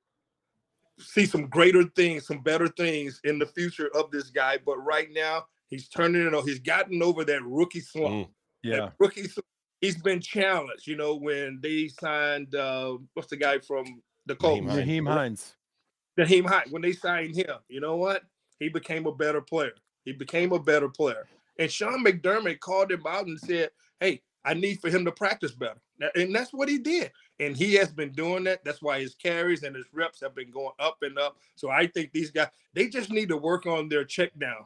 [0.98, 4.58] see some greater things, some better things in the future of this guy.
[4.64, 6.46] But right now, he's turning it on.
[6.46, 8.14] He's gotten over that rookie slump.
[8.14, 8.28] Mm,
[8.62, 9.46] yeah, that rookie slump
[9.80, 10.86] he's been challenged.
[10.86, 14.66] You know, when they signed uh what's the guy from the Colts?
[14.66, 15.54] Nyheim Hines.
[16.18, 16.72] Nyheim Hines.
[16.72, 18.22] When they signed him, you know what?
[18.58, 19.74] He became a better player.
[20.04, 21.26] He became a better player.
[21.58, 25.52] And Sean McDermott called him out and said, Hey, I need for him to practice
[25.52, 25.80] better.
[26.14, 27.10] And that's what he did.
[27.40, 28.64] And he has been doing that.
[28.64, 31.36] That's why his carries and his reps have been going up and up.
[31.56, 34.64] So I think these guys, they just need to work on their check down.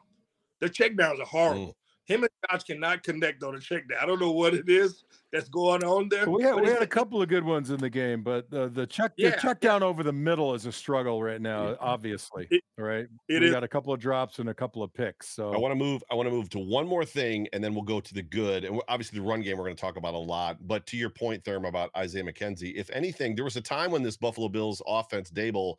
[0.61, 1.69] Their check downs are horrible.
[1.69, 1.75] Mm
[2.11, 3.99] him and Josh cannot connect on a check down.
[4.03, 6.29] I don't know what it is that's going on there.
[6.29, 8.87] We had, we had a couple of good ones in the game, but the, the
[8.87, 11.77] check yeah, the check down over the middle is a struggle right now.
[11.81, 13.07] Obviously, it, right?
[13.29, 13.53] It we is.
[13.53, 15.29] got a couple of drops and a couple of picks.
[15.29, 16.03] So I want to move.
[16.11, 18.65] I want to move to one more thing, and then we'll go to the good.
[18.65, 20.59] And obviously, the run game we're going to talk about a lot.
[20.67, 24.03] But to your point, Thurm, about Isaiah McKenzie, if anything, there was a time when
[24.03, 25.77] this Buffalo Bills offense, Daboll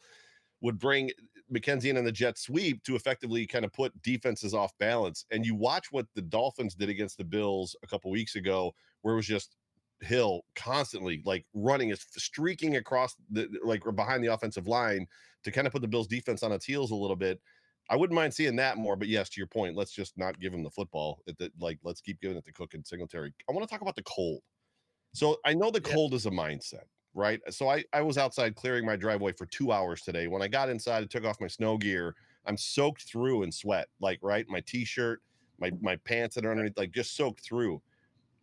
[0.61, 1.11] would bring
[1.53, 5.25] McKenzie in on the jet sweep to effectively kind of put defenses off balance.
[5.31, 9.13] And you watch what the Dolphins did against the Bills a couple weeks ago, where
[9.13, 9.57] it was just
[9.99, 15.05] Hill constantly like running, is streaking across the like behind the offensive line
[15.43, 17.39] to kind of put the Bills defense on its heels a little bit.
[17.89, 20.53] I wouldn't mind seeing that more, but yes, to your point, let's just not give
[20.53, 21.21] him the football.
[21.27, 23.33] At the, like, let's keep giving it to Cook and Singletary.
[23.49, 24.41] I want to talk about the cold.
[25.13, 27.39] So I know the cold is a mindset right?
[27.49, 30.27] So I, I was outside clearing my driveway for two hours today.
[30.27, 32.15] When I got inside, I took off my snow gear.
[32.45, 35.21] I'm soaked through in sweat, like right, my t-shirt,
[35.59, 37.81] my my pants that are underneath, like just soaked through.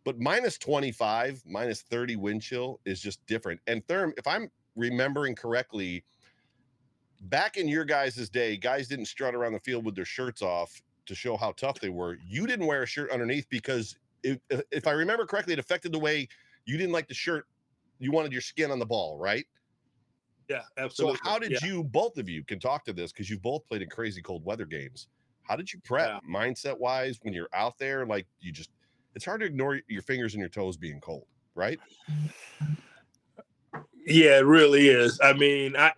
[0.05, 3.59] But minus 25, minus 30 wind chill is just different.
[3.67, 6.03] And Thurm, if I'm remembering correctly,
[7.23, 10.81] back in your guys' day, guys didn't strut around the field with their shirts off
[11.05, 12.17] to show how tough they were.
[12.25, 14.39] You didn't wear a shirt underneath because if,
[14.71, 16.27] if I remember correctly, it affected the way
[16.65, 17.45] you didn't like the shirt
[17.99, 19.45] you wanted your skin on the ball, right?
[20.49, 21.17] Yeah, absolutely.
[21.17, 21.59] So how did yeah.
[21.63, 24.43] you both of you can talk to this because you've both played in crazy cold
[24.43, 25.07] weather games.
[25.43, 26.29] How did you prep yeah.
[26.29, 28.05] mindset wise when you're out there?
[28.05, 28.71] Like you just
[29.15, 31.79] it's hard to ignore your fingers and your toes being cold, right?
[34.05, 35.19] Yeah, it really is.
[35.21, 35.91] I mean, I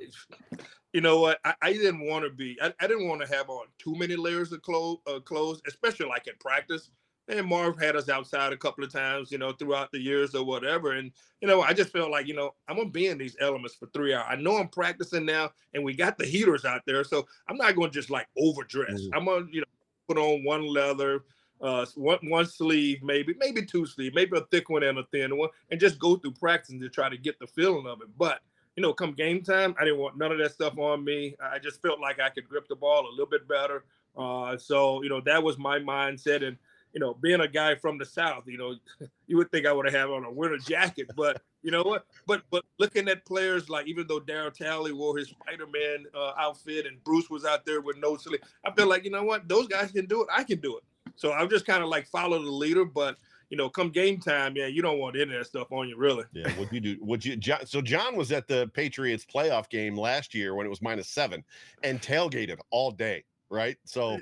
[0.92, 1.40] you know what?
[1.46, 2.58] I, I didn't want to be.
[2.62, 6.08] I, I, didn't want to have on too many layers of clothes, uh, clothes, especially
[6.08, 6.92] like in practice
[7.38, 10.44] and Marv had us outside a couple of times, you know, throughout the years or
[10.44, 10.94] whatever.
[10.94, 13.76] And, you know, I just felt like, you know, I'm gonna be in these elements
[13.76, 14.28] for three hours.
[14.30, 17.04] I know I'm practicing now and we got the heaters out there.
[17.04, 19.02] So I'm not gonna just like overdress.
[19.02, 19.18] Mm-hmm.
[19.18, 19.68] I'm gonna, you know,
[20.08, 21.24] put on one leather,
[21.62, 25.38] uh one one sleeve, maybe, maybe two sleeve, maybe a thick one and a thin
[25.38, 28.08] one, and just go through practicing to try to get the feeling of it.
[28.18, 28.42] But
[28.76, 31.36] you know, come game time, I didn't want none of that stuff on me.
[31.42, 33.84] I just felt like I could grip the ball a little bit better.
[34.18, 36.46] Uh, so you know, that was my mindset.
[36.46, 36.58] And
[36.94, 38.76] you know, being a guy from the South, you know,
[39.28, 42.06] you would think I would have on a winter jacket, but you know what?
[42.28, 46.86] But but looking at players like even though Darryl Talley wore his Spider-Man uh, outfit
[46.86, 49.48] and Bruce was out there with no sleeve, I feel like you know what?
[49.48, 50.28] Those guys can do it.
[50.36, 50.84] I can do it.
[51.16, 53.18] So I'm just kind of like follow the leader, but
[53.50, 55.98] you know, come game time, yeah, you don't want any of that stuff on you,
[55.98, 56.24] really.
[56.32, 56.98] Yeah, what you do?
[57.02, 57.36] Would you?
[57.36, 61.10] John, so John was at the Patriots playoff game last year when it was minus
[61.10, 61.44] seven,
[61.84, 63.78] and tailgated all day, right?
[63.84, 64.20] So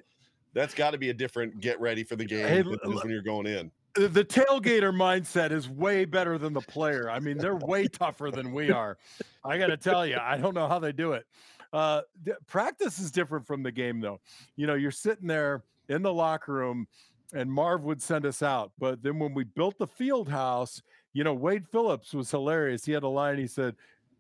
[0.54, 3.04] that's got to be a different get ready for the game Hey, than it is
[3.04, 3.72] when you're going in.
[3.96, 7.10] the tailgater mindset is way better than the player.
[7.10, 8.98] I mean, they're way tougher than we are.
[9.44, 11.26] I got to tell you, I don't know how they do it.
[11.72, 12.02] Uh,
[12.48, 14.20] practice is different from the game, though.
[14.56, 16.88] You know, you're sitting there in the locker room,
[17.34, 18.72] and Marv would send us out.
[18.80, 20.82] But then when we built the field house,
[21.14, 22.86] you know, Wade Phillips was hilarious.
[22.86, 23.38] He had a line.
[23.38, 23.76] He said,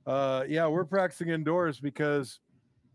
[0.06, 2.39] uh, "Yeah, we're practicing indoors because."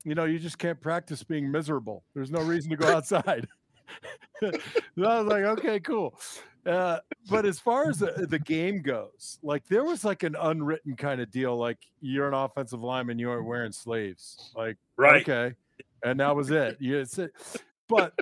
[0.04, 2.04] You know, you just can't practice being miserable.
[2.14, 3.48] There's no reason to go outside.
[4.42, 4.50] I
[4.96, 6.18] was like, okay, cool.
[6.66, 10.96] Uh, but as far as the, the game goes, like there was like an unwritten
[10.96, 14.50] kind of deal, like you're an offensive lineman, you aren't wearing sleeves.
[14.56, 15.22] Like, Right.
[15.28, 15.54] okay.
[16.02, 16.76] And that was it.
[16.80, 17.04] You.
[17.88, 18.12] But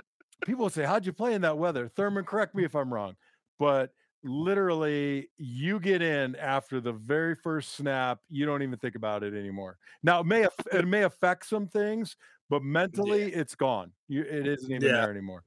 [0.45, 1.87] people would say, How'd you play in that weather?
[1.87, 3.15] Thurman, correct me if I'm wrong.
[3.59, 9.23] But literally, you get in after the very first snap, you don't even think about
[9.23, 9.77] it anymore.
[10.03, 12.15] Now it may it may affect some things,
[12.49, 13.91] but mentally it's gone.
[14.07, 15.01] You it isn't even Yeah.
[15.01, 15.43] there anymore.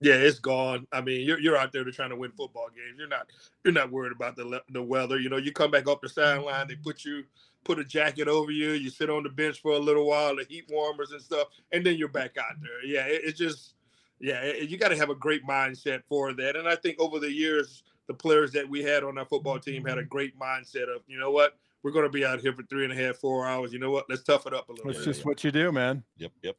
[0.00, 0.86] Yeah, it's gone.
[0.92, 2.96] I mean, you're you're out there to trying to win football games.
[2.98, 3.30] You're not
[3.64, 5.18] you're not worried about the le- the weather.
[5.18, 7.24] You know, you come back up the sideline, they put you
[7.64, 10.44] put a jacket over you, you sit on the bench for a little while, the
[10.48, 12.84] heat warmers and stuff, and then you're back out there.
[12.86, 13.74] Yeah, it, it's just
[14.20, 16.54] yeah, it, you got to have a great mindset for that.
[16.56, 19.84] And I think over the years, the players that we had on our football team
[19.84, 22.62] had a great mindset of, you know what, we're going to be out here for
[22.64, 23.72] three and a half, four hours.
[23.72, 25.04] You know what, let's tough it up a little It's bit.
[25.04, 26.02] just what you do, man.
[26.16, 26.56] Yep, yep.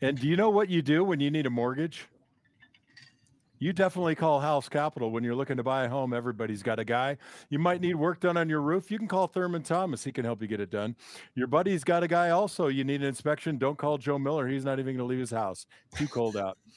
[0.00, 2.06] And do you know what you do when you need a mortgage?
[3.58, 6.14] You definitely call House Capital when you're looking to buy a home.
[6.14, 7.18] Everybody's got a guy.
[7.50, 8.90] You might need work done on your roof.
[8.90, 10.02] You can call Thurman Thomas.
[10.02, 10.96] He can help you get it done.
[11.34, 12.68] Your buddy's got a guy also.
[12.68, 13.58] You need an inspection.
[13.58, 14.48] Don't call Joe Miller.
[14.48, 15.66] He's not even going to leave his house.
[15.94, 16.56] Too cold out.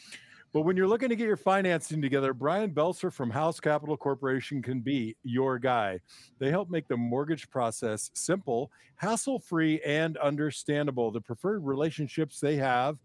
[0.54, 4.62] But when you're looking to get your financing together, Brian Belser from House Capital Corporation
[4.62, 6.00] can be your guy.
[6.38, 11.10] They help make the mortgage process simple, hassle free, and understandable.
[11.10, 13.00] The preferred relationships they have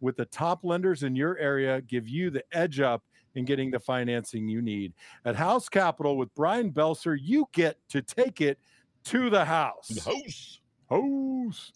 [0.00, 3.02] with the top lenders in your area give you the edge up
[3.34, 4.94] in getting the financing you need.
[5.26, 8.58] At House Capital with Brian Belser, you get to take it
[9.04, 9.90] to the house.
[10.02, 10.60] House.
[10.88, 11.72] House.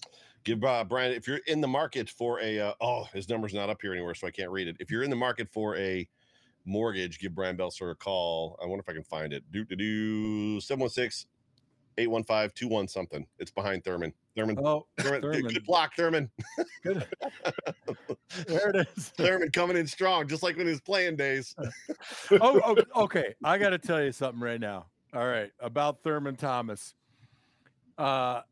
[0.49, 3.69] Give uh, Brian, if you're in the market for a, uh, oh, his number's not
[3.69, 4.77] up here anywhere, so I can't read it.
[4.81, 6.09] If you're in the market for a
[6.65, 8.59] mortgage, give Brian Belser a call.
[8.63, 9.45] I wonder if I can find it.
[9.53, 11.29] Do, do, do, 716
[11.99, 13.27] 815 21 something.
[13.39, 14.15] It's behind Thurman.
[14.35, 14.57] Thurman.
[14.65, 15.21] Oh, Thurman.
[15.21, 15.53] good- Thurman.
[15.53, 16.31] Good block, Thurman.
[16.83, 17.07] Good.
[18.47, 19.09] There it is.
[19.19, 21.55] Thurman coming in strong, just like when his playing days.
[22.31, 23.35] oh, oh, okay.
[23.45, 24.87] I got to tell you something right now.
[25.13, 26.95] All right, about Thurman Thomas.
[27.99, 28.43] Uh,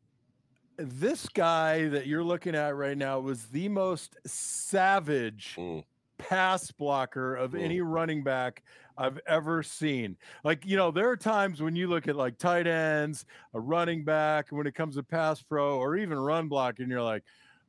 [0.77, 5.85] this guy that you're looking at right now was the most savage Mm.
[6.19, 7.62] pass blocker of Mm.
[7.62, 8.62] any running back
[8.99, 10.17] I've ever seen.
[10.45, 14.05] Like, you know, there are times when you look at like tight ends, a running
[14.05, 17.23] back, when it comes to pass pro or even run blocking, you're like,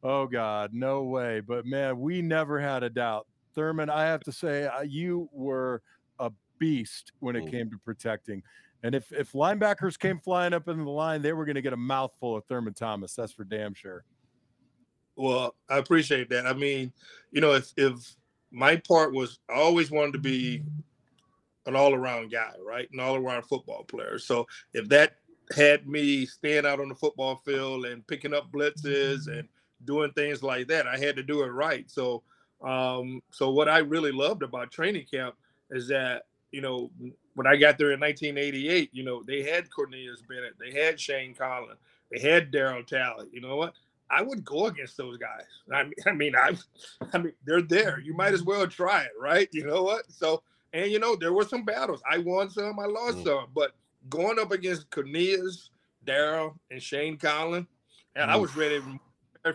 [0.04, 1.42] oh God, no way.
[1.42, 3.28] But man, we never had a doubt.
[3.54, 5.82] Thurman, I have to say, you were
[6.20, 7.52] a beast when it Mm.
[7.52, 8.42] came to protecting.
[8.88, 11.74] And if, if linebackers came flying up into the line, they were going to get
[11.74, 13.14] a mouthful of Thurman Thomas.
[13.14, 14.06] That's for damn sure.
[15.18, 16.48] Well, I appreciate that.
[16.48, 16.94] I mean,
[17.34, 18.16] you know, if if
[18.50, 20.64] my part was I always wanted to be
[21.66, 22.88] an all around guy, right?
[22.94, 24.18] An all around football player.
[24.20, 25.18] So if that
[25.54, 29.50] had me staying out on the football field and picking up blitzes and
[29.84, 31.92] doing things like that, I had to do it right.
[31.92, 32.24] So
[32.64, 35.36] um so what I really loved about training camp
[35.72, 36.90] is that, you know,
[37.36, 41.36] when I got there in 1988, you know, they had Cornelius Bennett, they had Shane
[41.36, 41.76] Conlan,
[42.12, 43.28] they had Darryl Talley.
[43.32, 43.74] You know what?
[44.10, 45.44] I would go against those guys.
[45.74, 46.56] I mean, I mean, I,
[47.14, 48.00] I mean, they're there.
[48.00, 49.50] You might as well try it, right?
[49.52, 50.10] You know what?
[50.12, 50.42] So,
[50.74, 52.02] and you know, there were some battles.
[52.10, 53.24] I won some, I lost Mm.
[53.26, 53.74] some, but
[54.10, 55.70] going up against Cornelius,
[56.06, 57.68] Daryl, and Shane Conlan,
[58.16, 58.82] and I was ready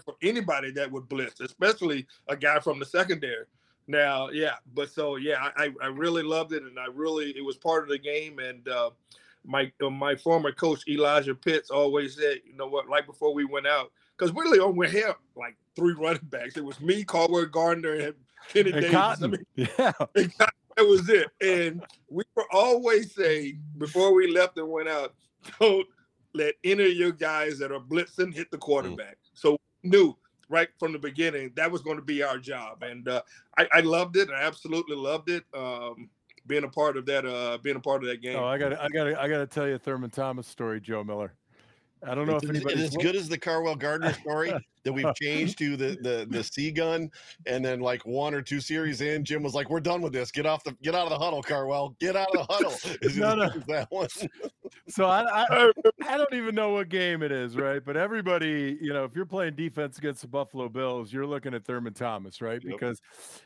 [0.05, 3.45] for anybody that would blitz, especially a guy from the secondary.
[3.87, 7.57] Now, yeah, but so yeah, I, I really loved it, and I really it was
[7.57, 8.39] part of the game.
[8.39, 8.91] And uh,
[9.45, 13.45] my uh, my former coach Elijah Pitts always said, you know what, right before we
[13.45, 16.57] went out, because really only had like three running backs.
[16.57, 18.15] It was me, Carwell Gardner, and
[18.53, 19.23] Kenny And Davis.
[19.23, 19.93] I mean, yeah.
[20.77, 21.29] that was it.
[21.41, 25.15] And we were always saying before we left and went out,
[25.61, 25.87] don't
[26.35, 29.19] let any of your guys that are blitzing hit the quarterback.
[29.35, 30.17] So we knew
[30.53, 33.23] right from the beginning that was going to be our job, and uh,
[33.59, 34.29] I, I loved it.
[34.31, 35.45] I absolutely loved it.
[35.55, 36.11] Um,
[36.47, 38.37] being a part of that, uh, being a part of that game.
[38.39, 40.47] Oh, I got to I got to I got to tell you a Thurman Thomas
[40.47, 41.33] story, Joe Miller.
[42.07, 44.53] I don't know It's, if as- anybody's it's as good as the Carwell Gardner story.
[44.85, 47.11] that we've changed to the the the C gun,
[47.47, 50.31] and then like one or two series in, Jim was like, "We're done with this.
[50.31, 51.97] Get off the get out of the huddle, Carwell.
[52.01, 52.75] Get out of the huddle."
[53.17, 53.49] no, no.
[53.69, 54.09] that one.
[54.89, 55.71] so I, I
[56.07, 57.85] I don't even know what game it is, right?
[57.85, 61.65] But everybody, you know, if you're playing defense against the Buffalo Bills, you're looking at
[61.65, 62.63] Thurman Thomas, right?
[62.63, 62.73] Yep.
[62.73, 63.01] Because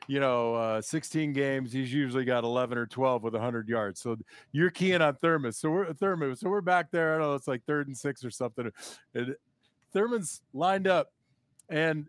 [0.07, 4.01] you know, uh, 16 games, he's usually got 11 or 12 with 100 yards.
[4.01, 4.17] So
[4.53, 5.53] you're keying on Thurman.
[5.53, 6.37] So we're Thurman.
[6.37, 7.15] So we're back there.
[7.15, 7.35] I don't know.
[7.35, 8.71] It's like third and six or something.
[9.15, 9.35] And
[9.93, 11.09] Thurman's lined up
[11.69, 12.07] and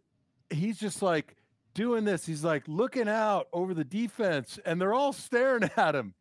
[0.50, 1.36] he's just like
[1.74, 2.26] doing this.
[2.26, 6.14] He's like looking out over the defense, and they're all staring at him.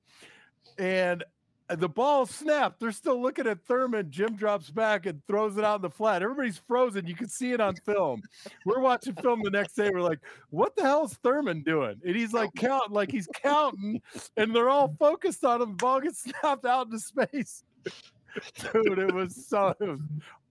[0.79, 1.25] And
[1.69, 2.81] uh, the ball snapped.
[2.81, 4.11] They're still looking at Thurman.
[4.11, 6.23] Jim drops back and throws it out in the flat.
[6.23, 7.07] Everybody's frozen.
[7.07, 8.23] You can see it on film.
[8.65, 9.91] We're watching film the next day.
[9.91, 10.21] We're like,
[10.51, 11.97] what the hell is Thurman doing?
[12.05, 14.01] And he's like counting, like he's counting,
[14.37, 15.71] and they're all focused on him.
[15.71, 17.65] The ball gets snapped out into space.
[18.73, 20.01] Dude, it was so it was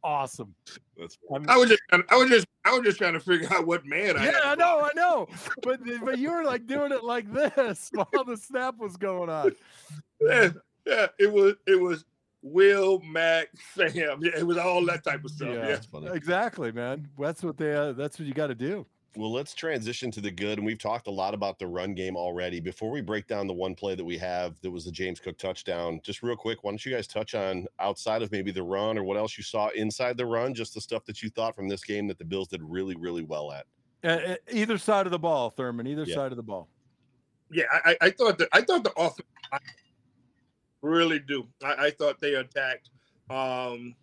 [0.06, 0.54] awesome.
[0.98, 3.86] That's I was just I was just I was just trying to figure out what
[3.86, 5.28] man I Yeah, I know, I know.
[5.63, 9.52] But but you were like doing it like this while the snap was going on.
[10.22, 10.50] Yeah,
[10.86, 12.06] yeah, it was it was
[12.44, 13.91] Will, Mac, Sam.
[13.96, 15.50] Yeah, it was all that type of stuff.
[15.50, 16.13] Yeah, yeah.
[16.13, 17.08] exactly, man.
[17.18, 17.74] That's what they.
[17.74, 18.86] Uh, that's what you got to do.
[19.17, 20.58] Well, let's transition to the good.
[20.58, 22.60] And we've talked a lot about the run game already.
[22.60, 25.38] Before we break down the one play that we have that was the James Cook
[25.38, 28.97] touchdown, just real quick, why don't you guys touch on outside of maybe the run
[28.97, 31.69] or what else you saw inside the run, just the stuff that you thought from
[31.69, 33.65] this game that the Bills did really, really well at?
[34.04, 36.15] Uh, either side of the ball, Thurman, either yeah.
[36.15, 36.67] side of the ball.
[37.51, 39.28] Yeah, I, I thought that I thought the offense
[40.82, 41.47] really do.
[41.63, 42.89] I, I thought they attacked
[43.30, 43.95] um,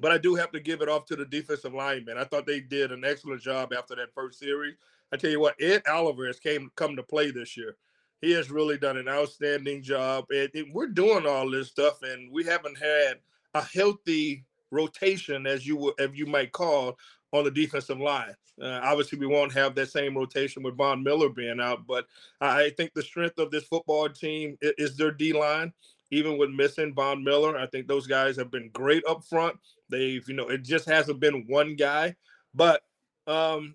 [0.00, 2.18] but I do have to give it off to the defensive linemen.
[2.18, 4.76] I thought they did an excellent job after that first series.
[5.12, 7.76] I tell you what, Ed Oliver has came come to play this year.
[8.20, 10.26] He has really done an outstanding job.
[10.30, 13.18] And, we're doing all this stuff, and we haven't had
[13.54, 16.96] a healthy rotation, as you would, if you might call,
[17.32, 18.34] on the defensive line.
[18.60, 22.06] Uh, obviously, we won't have that same rotation with Von Miller being out, but
[22.40, 25.72] I think the strength of this football team is, is their D line
[26.12, 27.58] even with missing Von Miller.
[27.58, 29.58] I think those guys have been great up front.
[29.88, 32.14] They've, you know, it just hasn't been one guy,
[32.54, 32.82] but
[33.26, 33.74] um,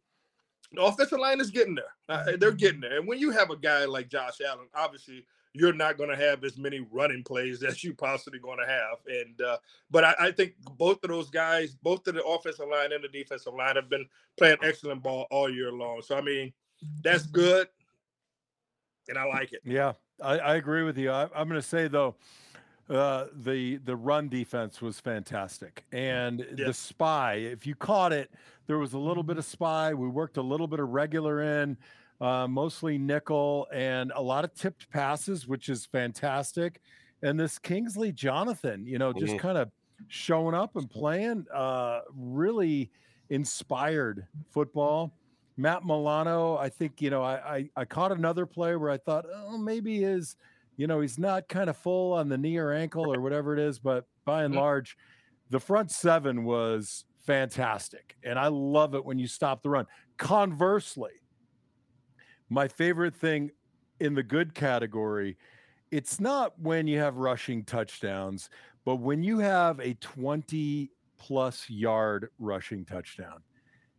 [0.71, 1.95] the offensive line is getting there.
[2.07, 2.99] Uh, they're getting there.
[2.99, 6.43] And when you have a guy like Josh Allen, obviously you're not going to have
[6.43, 8.97] as many running plays as you possibly going to have.
[9.07, 9.57] And uh,
[9.89, 13.07] but I, I, think both of those guys, both of the offensive line and the
[13.07, 14.05] defensive line, have been
[14.37, 16.01] playing excellent ball all year long.
[16.03, 16.53] So I mean,
[17.01, 17.67] that's good,
[19.07, 19.61] and I like it.
[19.65, 21.11] Yeah, I, I agree with you.
[21.11, 22.15] I, am going to say though,
[22.89, 27.33] uh, the the run defense was fantastic, and the spy.
[27.33, 28.31] If you caught it,
[28.67, 29.93] there was a little bit of spy.
[29.93, 31.77] We worked a little bit of regular in,
[32.21, 36.81] uh, mostly nickel, and a lot of tipped passes, which is fantastic.
[37.21, 39.37] And this Kingsley Jonathan, you know, just mm-hmm.
[39.37, 39.71] kind of
[40.07, 42.91] showing up and playing, uh, really
[43.29, 45.11] inspired football.
[45.57, 49.25] Matt Milano, I think, you know, I, I, I caught another play where I thought,
[49.33, 50.35] oh, maybe his,
[50.77, 53.59] you know, he's not kind of full on the knee or ankle or whatever it
[53.59, 54.61] is, but by and mm-hmm.
[54.61, 54.95] large,
[55.49, 58.15] the front seven was fantastic.
[58.23, 59.87] And I love it when you stop the run.
[60.17, 61.11] Conversely,
[62.49, 63.49] my favorite thing
[63.99, 65.37] in the good category,
[65.89, 68.51] it's not when you have rushing touchdowns,
[68.85, 73.41] but when you have a 20 plus yard rushing touchdown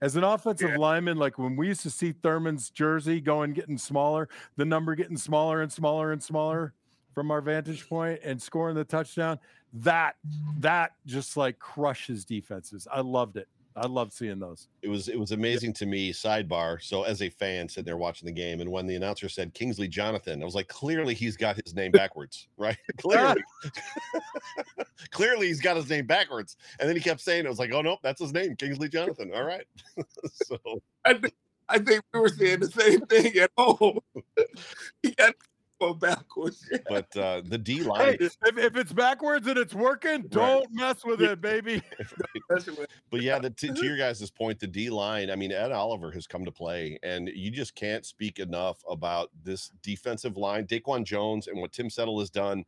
[0.01, 0.77] as an offensive yeah.
[0.77, 5.17] lineman, like when we used to see Thurman's jersey going getting smaller, the number getting
[5.17, 6.75] smaller and smaller and smaller
[7.15, 9.39] from our vantage point and scoring the touchdown,
[9.73, 10.17] that
[10.59, 12.87] that just like crushes defenses.
[12.91, 13.49] I loved it.
[13.81, 14.69] I love seeing those.
[14.83, 16.13] It was it was amazing to me.
[16.13, 16.83] Sidebar.
[16.83, 19.89] So as a fan sitting there watching the game, and when the announcer said Kingsley
[19.89, 22.77] Jonathan, I was like, clearly he's got his name backwards, right?
[22.99, 23.43] clearly,
[25.11, 26.57] clearly he's got his name backwards.
[26.81, 29.31] And then he kept saying, "I was like, oh nope, that's his name, Kingsley Jonathan."
[29.35, 29.67] All right.
[30.33, 30.59] so
[31.05, 31.21] I,
[31.69, 34.01] I think we were saying the same thing at home.
[35.03, 35.35] he got
[35.79, 36.65] go backwards.
[36.89, 38.01] But uh, the D line.
[38.01, 40.67] Hey, if, if, it's backwards and it's working, don't right.
[40.71, 41.83] mess with it, baby.
[43.11, 45.31] but yeah, the, to, to your guys' point, the D line.
[45.31, 49.31] I mean, Ed Oliver has come to play, and you just can't speak enough about
[49.45, 50.67] this defensive line.
[50.67, 52.65] Daquan Jones and what Tim Settle has done.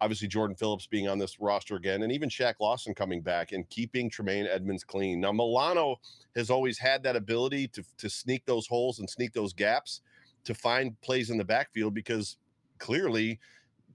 [0.00, 3.68] Obviously, Jordan Phillips being on this roster again, and even Shaq Lawson coming back and
[3.68, 5.20] keeping Tremaine Edmunds clean.
[5.20, 6.00] Now, Milano
[6.34, 10.00] has always had that ability to to sneak those holes and sneak those gaps
[10.44, 12.36] to find plays in the backfield because
[12.80, 13.38] clearly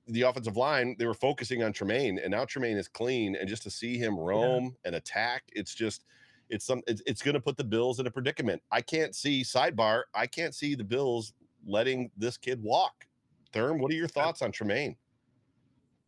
[0.08, 3.64] the offensive line they were focusing on Tremaine, and now Tremaine is clean, and just
[3.64, 4.70] to see him roam yeah.
[4.86, 6.06] and attack, it's just
[6.50, 8.62] it's some it's, it's going to put the Bills in a predicament.
[8.72, 10.04] I can't see sidebar.
[10.14, 11.34] I can't see the Bills
[11.66, 13.08] letting this kid walk.
[13.52, 14.96] Thurm, what are your thoughts on Tremaine?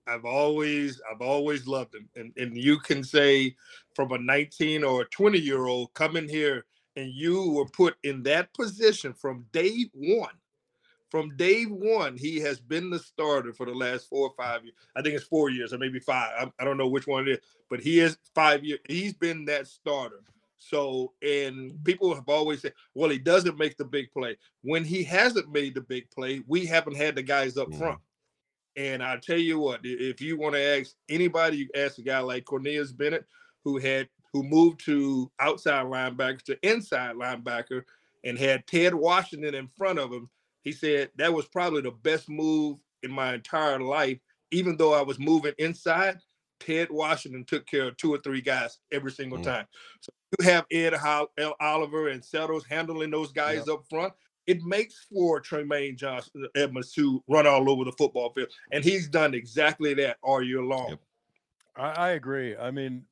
[0.06, 3.56] I've always I've always loved him, and and you can say
[3.96, 6.66] from a 19 or a 20 year old come in here
[6.98, 10.34] and you were put in that position from day one,
[11.10, 14.76] from day one, he has been the starter for the last four or five years.
[14.96, 16.32] I think it's four years or maybe five.
[16.38, 17.40] I, I don't know which one it is,
[17.70, 18.80] but he is five years.
[18.88, 20.22] He's been that starter.
[20.60, 24.38] So, and people have always said, well, he doesn't make the big play.
[24.64, 27.78] When he hasn't made the big play, we haven't had the guys up Mhm.
[27.78, 28.00] front.
[28.76, 32.20] And I tell you what, if you want to ask anybody, you ask a guy
[32.20, 33.26] like Cornelius Bennett,
[33.64, 37.84] who had who moved to outside linebacker to inside linebacker
[38.24, 40.30] and had Ted Washington in front of him.
[40.68, 44.20] He said that was probably the best move in my entire life.
[44.52, 46.18] Even though I was moving inside,
[46.60, 49.44] Ted Washington took care of two or three guys every single Mm.
[49.46, 49.66] time.
[50.02, 51.56] So you have Ed Hol- L.
[51.62, 54.12] Oliver and Settles handling those guys up front.
[54.46, 59.08] It makes for Tremaine Johnson Edmunds to run all over the football field, and he's
[59.08, 60.90] done exactly that all year long.
[60.90, 61.00] Yep.
[61.78, 62.58] I, I agree.
[62.58, 63.06] I mean,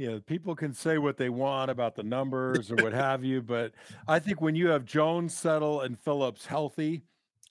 [0.00, 3.42] you know, people can say what they want about the numbers or what have you,
[3.42, 3.74] but
[4.08, 7.02] I think when you have Jones, Settle, and Phillips healthy,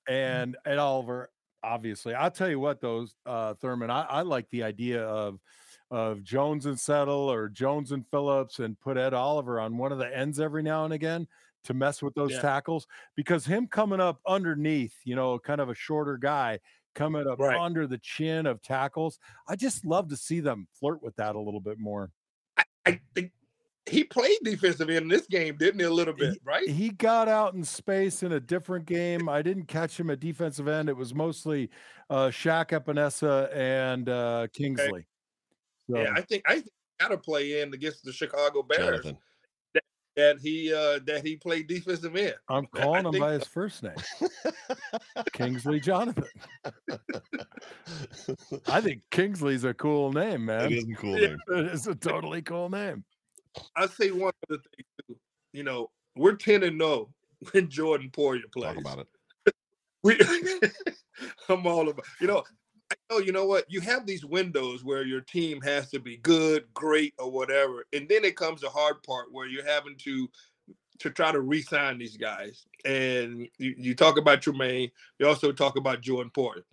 [0.07, 1.31] and Ed Oliver,
[1.61, 5.39] obviously, I'll tell you what, those uh, Thurman, I, I like the idea of
[5.91, 9.99] of Jones and Settle or Jones and Phillips, and put Ed Oliver on one of
[9.99, 11.27] the ends every now and again
[11.65, 12.39] to mess with those Yeah.
[12.39, 16.59] tackles because him coming up underneath, you know, kind of a shorter guy
[16.95, 17.63] coming up Right.
[17.63, 19.19] under the chin of tackles.
[19.47, 22.11] I just love to see them flirt with that a little bit more.
[22.85, 23.31] I think
[23.89, 25.85] he played defensive end in this game, didn't he?
[25.85, 26.67] A little bit, right?
[26.67, 29.27] He got out in space in a different game.
[29.27, 30.89] I didn't catch him at defensive end.
[30.89, 31.69] It was mostly
[32.09, 35.05] uh Shaq Epenesa and uh Kingsley.
[35.87, 38.85] Yeah, So, I think I think he got to play in against the Chicago Bears
[38.85, 39.17] Jonathan.
[40.15, 42.35] That he uh that he played defensive end.
[42.49, 43.39] I'm I calling him think by so.
[43.39, 43.93] his first name.
[45.33, 46.25] Kingsley Jonathan.
[48.67, 50.71] I think Kingsley's a cool name, man.
[50.73, 51.27] is a cool Yeah.
[51.29, 51.37] name.
[51.49, 53.03] It is a totally cool name.
[53.75, 55.15] I say one other thing too.
[55.53, 57.09] You know, we're ten and no
[57.51, 58.73] when Jordan Poyer plays.
[58.75, 59.07] Talk about it.
[60.01, 60.17] We,
[61.49, 62.05] I'm all about.
[62.21, 62.43] You know,
[63.09, 63.17] Know.
[63.19, 63.65] You know what?
[63.69, 68.07] You have these windows where your team has to be good, great, or whatever, and
[68.09, 70.29] then it comes the hard part where you're having to
[70.99, 72.65] to try to re-sign these guys.
[72.83, 74.91] And you, you talk about Tremaine.
[75.17, 76.63] You also talk about Jordan Poyer.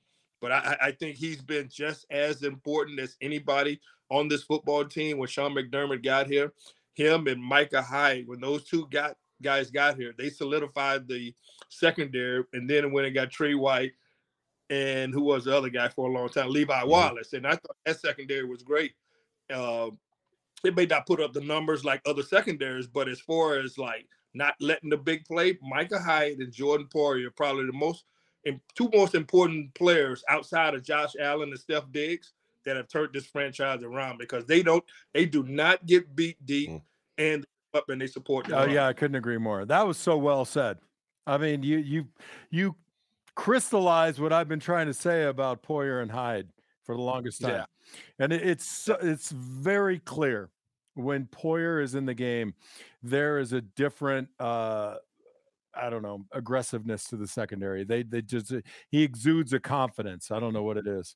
[0.40, 4.84] But I, I- I think he's been just as important as anybody on this football
[4.84, 6.52] team when Sean McDermott got here.
[6.94, 11.34] Him and Micah Hyde, when those two got guys got here, they solidified the
[11.68, 12.42] secondary.
[12.52, 13.92] And then when it got Tre White
[14.70, 17.32] and who was the other guy for a long time, Levi Wallace.
[17.32, 18.92] And I thought that secondary was great.
[19.52, 19.90] Uh,
[20.64, 24.06] it may not put up the numbers like other secondaries, but as far as like
[24.34, 28.04] not letting the big play, Micah Hyde and Jordan Poyer are probably the most
[28.44, 32.32] im- two most important players outside of Josh Allen and Stef Diggs
[32.64, 34.82] that have turned this franchise around because they don't
[35.14, 36.82] they do not get beat deep Mm.
[37.18, 38.70] and up and they support Oh run.
[38.70, 39.64] yeah, I couldn't agree more.
[39.64, 40.78] That was so well said.
[41.26, 42.06] I mean, you you
[42.50, 42.74] you
[43.36, 46.48] crystallized what I've been trying to say about Poyer and Hyde
[46.82, 47.50] for the longest time.
[47.50, 47.64] Yeah.
[48.18, 50.50] And it, it's it's very clear
[50.94, 52.54] when Poyer is in the game,
[53.02, 54.96] there is a different uh
[55.78, 57.84] I don't know, aggressiveness to the secondary.
[57.84, 58.52] They they just
[58.88, 60.30] he exudes a confidence.
[60.30, 61.14] I don't know what it is.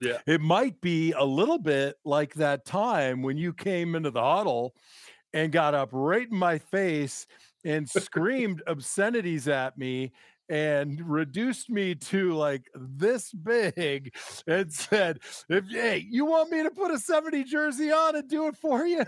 [0.00, 0.18] Yeah.
[0.26, 4.74] It might be a little bit like that time when you came into the huddle
[5.32, 7.26] and got up right in my face
[7.64, 10.12] and screamed obscenities at me
[10.48, 14.14] and reduced me to like this big
[14.46, 18.46] and said, if hey, you want me to put a 70 jersey on and do
[18.46, 19.04] it for you?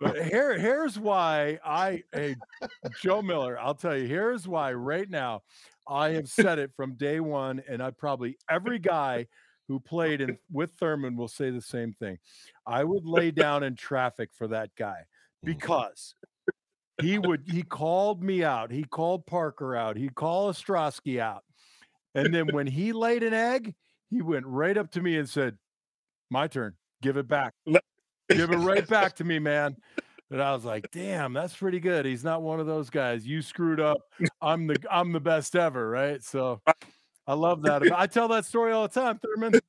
[0.00, 2.36] But here, here's why I, hey,
[3.02, 5.42] Joe Miller, I'll tell you, here's why right now
[5.88, 9.26] I have said it from day one, and I probably every guy
[9.68, 12.18] who played in with Thurman will say the same thing.
[12.66, 15.04] I would lay down in traffic for that guy
[15.44, 15.52] mm-hmm.
[15.52, 16.14] because
[17.00, 21.42] he would he called me out, he called Parker out, he called Ostroski out.
[22.14, 23.74] And then when he laid an egg,
[24.10, 25.56] he went right up to me and said,
[26.30, 27.54] My turn, give it back.
[28.30, 29.76] Give it right back to me, man.
[30.30, 32.06] And I was like, damn, that's pretty good.
[32.06, 33.26] He's not one of those guys.
[33.26, 33.98] You screwed up.
[34.40, 36.24] I'm the I'm the best ever, right?
[36.24, 36.62] So
[37.26, 37.82] I love that.
[37.92, 39.60] I tell that story all the time, Thurman.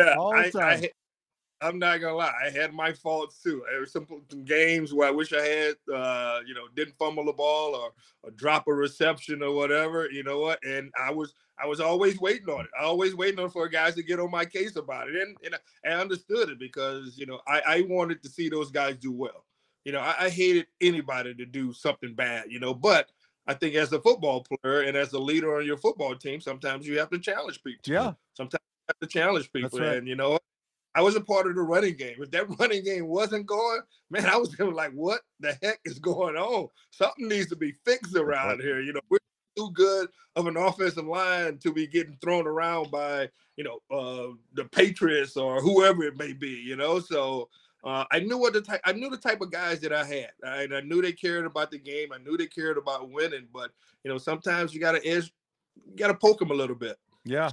[0.00, 0.80] Yeah, all the I, I, time.
[0.80, 0.90] had-
[1.62, 2.32] I'm not gonna lie.
[2.44, 3.62] I had my faults too.
[3.70, 7.24] There were some, some games where I wish I had, uh, you know, didn't fumble
[7.24, 7.92] the ball or,
[8.22, 10.08] or drop a reception or whatever.
[10.10, 10.62] You know what?
[10.64, 12.70] And I was I was always waiting on it.
[12.78, 15.14] I always waiting on for guys to get on my case about it.
[15.14, 18.70] And, and I, I understood it because you know I, I wanted to see those
[18.70, 19.44] guys do well.
[19.84, 22.46] You know, I, I hated anybody to do something bad.
[22.50, 23.08] You know, but
[23.46, 26.86] I think as a football player and as a leader on your football team, sometimes
[26.86, 27.92] you have to challenge people.
[27.92, 28.12] Yeah.
[28.34, 29.98] Sometimes you have to challenge people, right.
[29.98, 30.38] and you know
[30.94, 32.16] I was a part of the running game.
[32.18, 33.80] If that running game wasn't going,
[34.10, 36.68] man, I was like, what the heck is going on?
[36.90, 38.80] Something needs to be fixed around here.
[38.80, 39.18] You know, we're
[39.56, 44.34] too good of an offensive line to be getting thrown around by, you know, uh,
[44.54, 46.62] the Patriots or whoever it may be.
[46.64, 47.48] You know, so
[47.84, 48.80] uh, I knew what the type.
[48.84, 51.70] I knew the type of guys that I had, and I knew they cared about
[51.70, 52.12] the game.
[52.12, 53.48] I knew they cared about winning.
[53.52, 53.72] But
[54.04, 55.32] you know, sometimes you got to edge,
[55.86, 56.96] you got to poke them a little bit.
[57.24, 57.50] Yeah,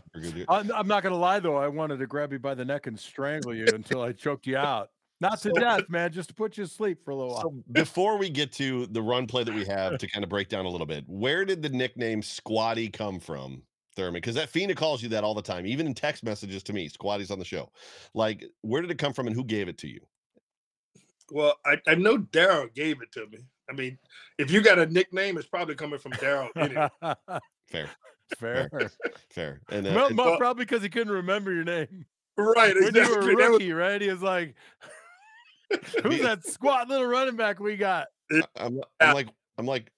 [0.48, 1.58] I'm, I'm not gonna lie though.
[1.58, 4.58] I wanted to grab you by the neck and strangle you until I choked you
[4.58, 4.90] out.
[5.22, 7.42] Not to death, man, just to put you to sleep for a little while.
[7.42, 10.48] So before we get to the run play that we have to kind of break
[10.48, 13.62] down a little bit, where did the nickname Squatty come from,
[13.96, 14.14] Thurman?
[14.14, 16.88] Because that Fina calls you that all the time, even in text messages to me.
[16.88, 17.70] Squatty's on the show.
[18.14, 20.00] Like, where did it come from, and who gave it to you?
[21.32, 23.40] Well, I, I know Darryl gave it to me.
[23.70, 23.98] I mean,
[24.38, 26.50] if you got a nickname, it's probably coming from Darryl.
[26.56, 26.90] Anyway.
[27.68, 27.90] Fair.
[28.38, 28.70] Fair.
[28.70, 28.92] Fair.
[29.30, 29.62] Fair.
[29.70, 32.06] And, uh, Well, and- well, probably because he couldn't remember your name.
[32.38, 34.00] right, When you were a That was- rookie, right?
[34.02, 34.56] He was like,
[36.04, 38.08] "Who's that squat little running back we got?"
[38.56, 39.28] I'm, I'm like,
[39.58, 39.92] I'm like,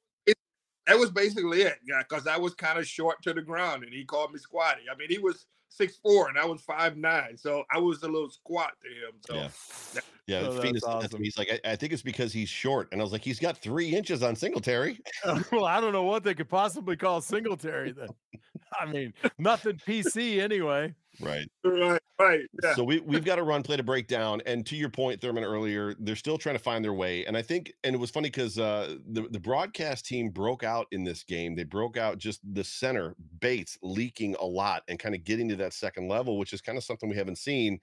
[0.87, 1.77] that was basically it.
[1.85, 4.81] Yeah, because I was kind of short to the ground, and he called me squatty.
[4.91, 8.07] I mean, he was six four, and I was five nine, so I was a
[8.07, 9.13] little squat to him.
[9.25, 10.01] So Yeah.
[10.27, 10.47] yeah.
[10.47, 11.21] Oh, Fina that's said awesome.
[11.21, 11.27] me.
[11.27, 13.57] He's like, I, I think it's because he's short, and I was like, he's got
[13.57, 14.99] three inches on Singletary.
[15.51, 18.09] well, I don't know what they could possibly call Singletary then.
[18.79, 20.93] I mean, nothing PC anyway.
[21.19, 21.47] Right.
[21.63, 22.73] right, right, yeah.
[22.73, 24.41] So we we've got a run play to break down.
[24.45, 27.25] And to your point, Thurman, earlier, they're still trying to find their way.
[27.25, 30.87] And I think, and it was funny because uh, the the broadcast team broke out
[30.91, 31.55] in this game.
[31.55, 35.55] They broke out just the center Bates leaking a lot and kind of getting to
[35.57, 37.79] that second level, which is kind of something we haven't seen.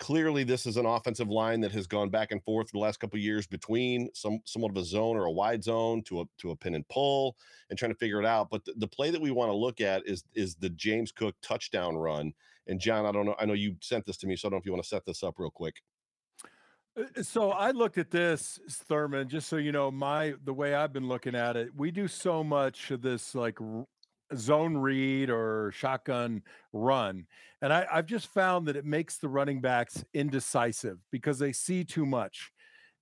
[0.00, 3.18] Clearly, this is an offensive line that has gone back and forth the last couple
[3.18, 6.56] years between some somewhat of a zone or a wide zone to a to a
[6.56, 7.36] pin and pull
[7.70, 8.50] and trying to figure it out.
[8.50, 11.36] But the, the play that we want to look at is is the James Cook
[11.42, 12.32] touchdown run.
[12.66, 13.36] And John, I don't know.
[13.38, 14.88] I know you sent this to me, so I don't know if you want to
[14.88, 15.76] set this up real quick.
[16.98, 20.92] Uh, So I looked at this, Thurman, just so you know, my the way I've
[20.92, 21.68] been looking at it.
[21.76, 23.58] We do so much of this like
[24.36, 27.26] zone read or shotgun run,
[27.62, 31.84] and I, I've just found that it makes the running backs indecisive because they see
[31.84, 32.50] too much.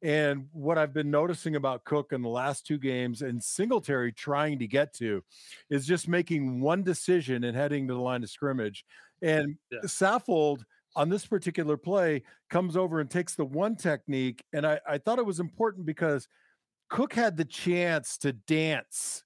[0.02, 4.58] And what I've been noticing about Cook in the last two games and Singletary trying
[4.58, 5.22] to get to
[5.70, 8.84] is just making one decision and heading to the line of scrimmage.
[9.22, 9.78] And Yeah.
[9.84, 10.64] Saffold
[10.96, 14.44] on this particular play comes over and takes the one technique.
[14.52, 16.26] And I, I thought it was important because
[16.88, 19.22] Cook had the chance to dance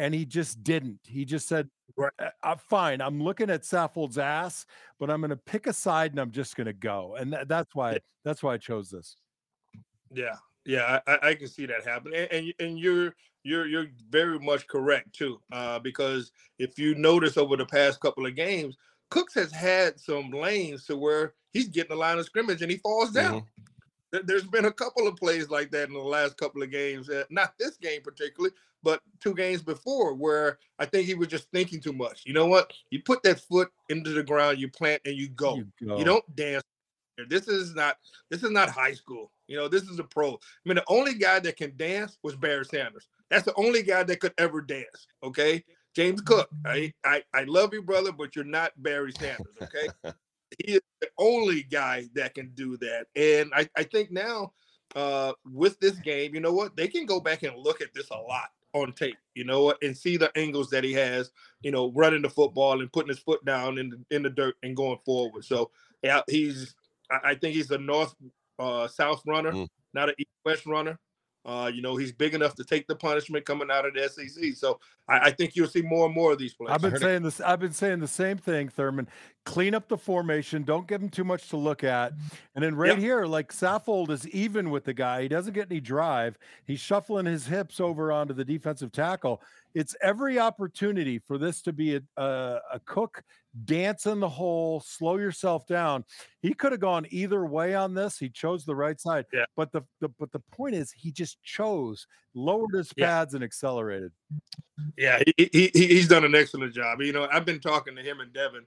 [0.00, 0.98] and he just didn't.
[1.06, 1.68] He just said,
[2.02, 2.08] "Uh,
[2.42, 3.00] I'm fine.
[3.00, 4.64] I'm looking at Saffold's ass,
[4.98, 7.16] but I'm going to pick a side and I'm just going to go.
[7.16, 9.16] And tha- that's why, that's why I chose this.
[10.12, 14.38] Yeah, yeah, I, I- can see that happen, and, and and you're you're you're very
[14.38, 18.76] much correct too, uh, because if you notice over the past couple of games,
[19.10, 22.78] Cooks has had some lanes to where he's getting the line of scrimmage and he
[22.78, 23.44] falls down.
[24.12, 27.08] There- There's been a couple of plays like that in the last couple of games,
[27.08, 31.50] uh, not this game particularly, but two games before, where I think he was just
[31.50, 32.22] thinking too much.
[32.24, 32.72] You know what?
[32.90, 35.56] You put that foot into the ground, you plant, and you go.
[35.56, 35.98] You go.
[35.98, 36.62] You don't dance.
[37.28, 37.96] This is not
[38.30, 39.30] this is not high school.
[39.46, 40.30] You know, this is a pro.
[40.32, 43.08] I mean, the only guy that can dance was Barry Sanders.
[43.28, 45.06] That's the only guy that could ever dance.
[45.22, 45.64] Okay.
[45.94, 46.48] James Cook.
[46.64, 49.54] I I, I love you, brother, but you're not Barry Sanders.
[49.60, 49.88] Okay.
[50.64, 53.06] he is the only guy that can do that.
[53.16, 54.52] And I, I think now
[54.94, 56.76] uh with this game, you know what?
[56.76, 59.96] They can go back and look at this a lot on tape, you know and
[59.96, 61.30] see the angles that he has,
[61.62, 64.54] you know, running the football and putting his foot down in the in the dirt
[64.62, 65.44] and going forward.
[65.44, 65.70] So
[66.02, 66.74] yeah, he's
[67.10, 68.14] I, I think he's a north
[68.58, 69.68] uh south runner, Mm.
[69.94, 70.98] not an east west runner.
[71.42, 74.52] Uh, you know, he's big enough to take the punishment coming out of the SEC.
[74.54, 76.68] So I, I think you'll see more and more of these plays.
[76.70, 77.40] I've been heard it- saying this.
[77.40, 79.08] I've been saying the same thing, Thurman.
[79.46, 80.62] Clean up the formation.
[80.64, 82.12] Don't give him too much to look at.
[82.54, 83.00] And then right Yeah.
[83.00, 85.22] here, like Saffold is even with the guy.
[85.22, 86.36] He doesn't get any drive.
[86.66, 89.42] He's shuffling his hips over onto the defensive tackle.
[89.74, 93.22] It's every opportunity for this to be a, a, a cook
[93.64, 94.80] dance in the hole.
[94.80, 96.04] Slow yourself down.
[96.42, 98.18] He could have gone either way on this.
[98.18, 99.24] He chose the right side.
[99.32, 99.46] Yeah.
[99.56, 103.06] But the, the but the point is, he just chose, lowered his Yeah.
[103.06, 104.12] pads, and accelerated.
[104.98, 107.00] Yeah, he he- he's done an excellent job.
[107.00, 108.66] You know, I've been talking to him and Devin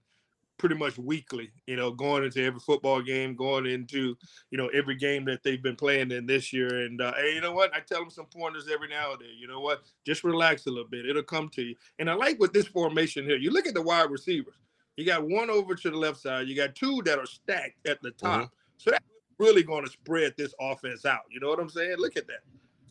[0.57, 1.51] pretty much weekly.
[1.67, 4.15] You know, going into every football game, going into
[4.51, 6.85] you know every game that they've been playing in this year.
[6.85, 7.73] And uh, hey, you know what?
[7.75, 9.29] I tell them some pointers every now and then.
[9.37, 9.83] You know what?
[10.05, 11.05] Just relax a little bit.
[11.05, 11.75] It'll come to you.
[11.99, 13.37] And I like with this formation here.
[13.37, 14.55] You look at the wide receivers.
[14.95, 16.47] You got one over to the left side.
[16.47, 18.51] You got two that are stacked at the top.
[18.77, 19.03] So that's
[19.39, 21.21] really going to spread this offense out.
[21.31, 21.95] You know what I'm saying?
[21.97, 22.41] Look at that.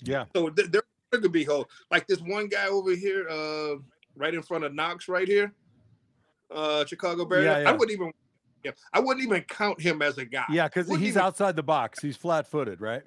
[0.03, 0.25] Yeah.
[0.35, 0.83] So th- there
[1.13, 1.71] there could be hope.
[1.91, 3.77] Like this one guy over here, uh,
[4.17, 5.53] right in front of Knox, right here,
[6.55, 7.45] uh, Chicago Bears.
[7.45, 7.69] Yeah, yeah.
[7.69, 8.13] I wouldn't even
[8.63, 8.75] him.
[8.93, 10.45] I wouldn't even count him as a guy.
[10.51, 12.01] Yeah, because he's even outside the box.
[12.01, 13.03] He's flat-footed, right?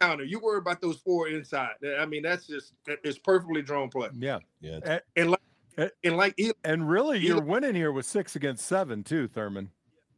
[0.00, 0.24] counter.
[0.24, 1.74] You worry about those four inside.
[1.98, 4.08] I mean, that's just it's perfectly drawn play.
[4.18, 4.40] Yeah.
[4.60, 5.40] Yeah, And like
[5.78, 5.88] Eh.
[6.04, 9.70] and like Eli, And really, Eli- you're winning here with six against seven, too, Thurman.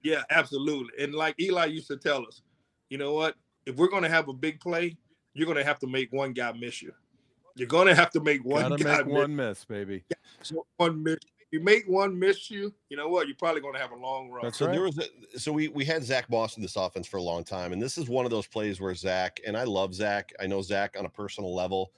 [0.02, 1.04] yeah, absolutely.
[1.04, 2.40] And like Eli used to tell us,
[2.88, 3.36] you know what?
[3.66, 4.96] If we're gonna have a big play,
[5.34, 6.92] you're gonna have to make one guy miss you.
[7.54, 10.04] You're gonna have to make one Gotta guy make miss one miss, baby.
[10.42, 11.18] So one miss.
[11.46, 13.26] If you make one miss you, you know what?
[13.26, 14.44] You're probably going to have a long run.
[14.44, 14.72] That's So right.
[14.72, 17.44] there was a, so we we had Zach Moss in this offense for a long
[17.44, 20.32] time, and this is one of those plays where Zach and I love Zach.
[20.40, 21.92] I know Zach on a personal level,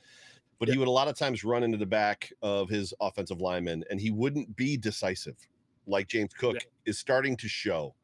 [0.59, 3.84] but he would a lot of times run into the back of his offensive lineman,
[3.90, 5.36] and he wouldn't be decisive,
[5.86, 7.94] like James Cook is starting to show.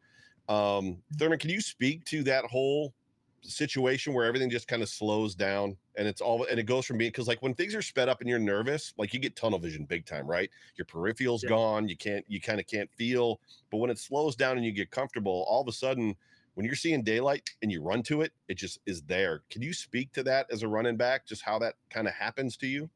[0.48, 2.94] Um, Thurman, can you speak to that whole
[3.42, 6.98] situation where everything just kind of slows down and it's all and it goes from
[6.98, 9.58] being because like when things are sped up and you're nervous, like you get tunnel
[9.58, 10.50] vision big time, right?
[10.76, 11.56] Your peripheral's Yeah.
[11.56, 13.40] gone, you can't you kind of can't feel,
[13.70, 16.16] but when it slows down and you get comfortable, all of a sudden
[16.54, 19.42] when you're seeing daylight and you run to it, it just is there.
[19.50, 22.56] Can you speak to that as a running back, just how that kind of happens
[22.58, 22.90] to you?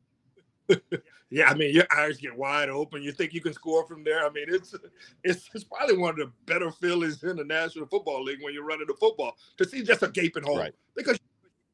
[1.29, 3.03] Yeah, I mean, your eyes get wide open.
[3.03, 4.25] You think you can score from there.
[4.25, 4.77] I mean, it's
[5.25, 8.65] it's, it's probably one of the better feelings in the National Football League when you're
[8.65, 10.73] running the football to see just a gaping hole Right.
[10.95, 11.19] because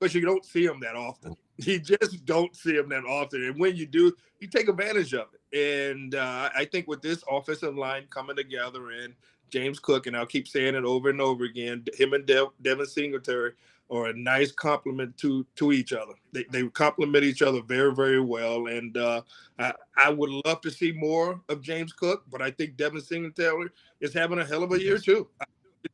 [0.01, 1.37] because you don't see them that often.
[1.59, 5.27] You just don't see them that often, and when you do, you take advantage of
[5.35, 5.93] it.
[5.93, 9.15] And uh, I think with this offensive line coming together and
[9.51, 12.87] James Cook, and I'll keep saying it over and over again, him and Dev, Devin
[12.87, 13.53] Singletary
[13.93, 16.15] are a nice compliment to to each other.
[16.33, 19.21] They they complement each other very very well, and uh,
[19.59, 23.69] I I would love to see more of James Cook, but I think Devin Singletary
[24.01, 25.29] is having a hell of a year too.
[25.41, 25.45] I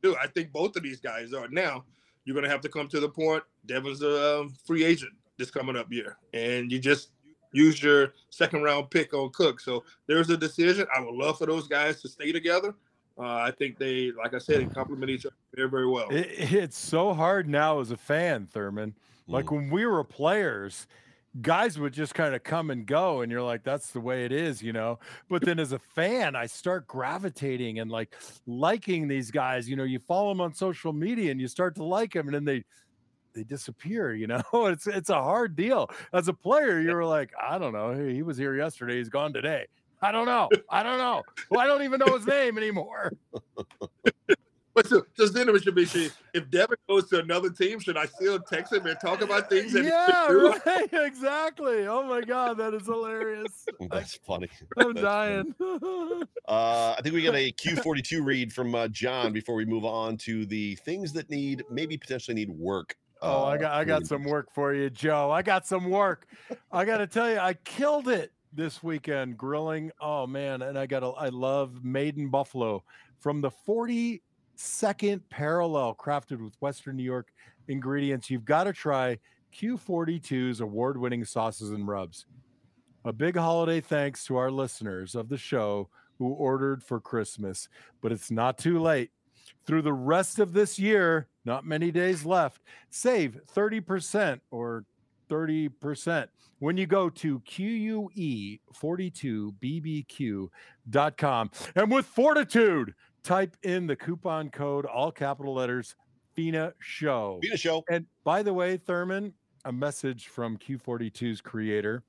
[0.01, 0.15] do.
[0.15, 1.49] I think both of these guys are.
[1.49, 1.83] Now
[2.23, 3.43] you're going to have to come to the point.
[3.65, 7.11] Devin's a um, free agent this coming up year, and you just
[7.51, 9.59] use your second round pick on Cook.
[9.59, 10.87] So there's a decision.
[10.95, 12.75] I would love for those guys to stay together.
[13.19, 16.07] Uh, I think they, like I said, they complement each other very very well.
[16.09, 18.95] It, it's so hard now as a fan, Thurman.
[19.27, 20.87] Like when we were players,
[21.41, 24.31] guys would just kind of come and go, and you're like, that's the way it
[24.31, 24.99] is, you know.
[25.29, 28.15] But then as a fan, I start gravitating and like
[28.47, 29.69] liking these guys.
[29.69, 32.35] You know, you follow them on social media and you start to like them, and
[32.35, 32.63] then they
[33.33, 34.13] they disappear.
[34.13, 35.89] You know, it's it's a hard deal.
[36.13, 37.93] As a player, you're like, I don't know.
[37.93, 38.97] He was here yesterday.
[38.97, 39.67] He's gone today.
[40.01, 40.49] I don't know.
[40.69, 41.23] I don't know.
[41.49, 43.13] Well, I don't even know his name anymore.
[44.79, 47.97] But so, so then it should be, she, if Devin goes to another team, should
[47.97, 49.73] I still text him and talk about things?
[49.73, 50.89] Yeah, right.
[50.93, 51.85] Exactly.
[51.85, 53.65] Oh my god, that is hilarious.
[53.91, 54.47] That's funny.
[54.77, 55.01] I'm That's funny.
[55.01, 55.55] dying.
[56.47, 60.15] Uh, I think we got a Q42 read from uh, John before we move on
[60.19, 62.95] to the things that need maybe potentially need work.
[63.21, 65.29] Oh, I uh, got I got some work for you, Joe.
[65.29, 66.25] I got some work.
[66.71, 69.91] I got to tell you, I killed it this weekend grilling.
[69.99, 72.83] Oh man, and I got a, I love Maiden Buffalo
[73.19, 77.31] from the 42nd parallel crafted with Western New York
[77.67, 78.29] ingredients.
[78.29, 79.19] You've got to try
[79.53, 82.25] Q42's award-winning sauces and rubs.
[83.05, 87.69] A big holiday thanks to our listeners of the show who ordered for Christmas,
[88.01, 89.11] but it's not too late.
[89.65, 94.83] Through the rest of this year, not many days left, save 30% or
[95.29, 96.27] 30%
[96.59, 97.41] when you go to
[98.15, 101.51] E QUE42BBQ.com.
[101.75, 105.95] And with fortitude, type in the coupon code, all capital letters,
[106.35, 107.39] FINA Show.
[107.41, 107.83] FINA show.
[107.89, 109.33] And by the way, Thurman,
[109.65, 112.03] a message from Q42's creator.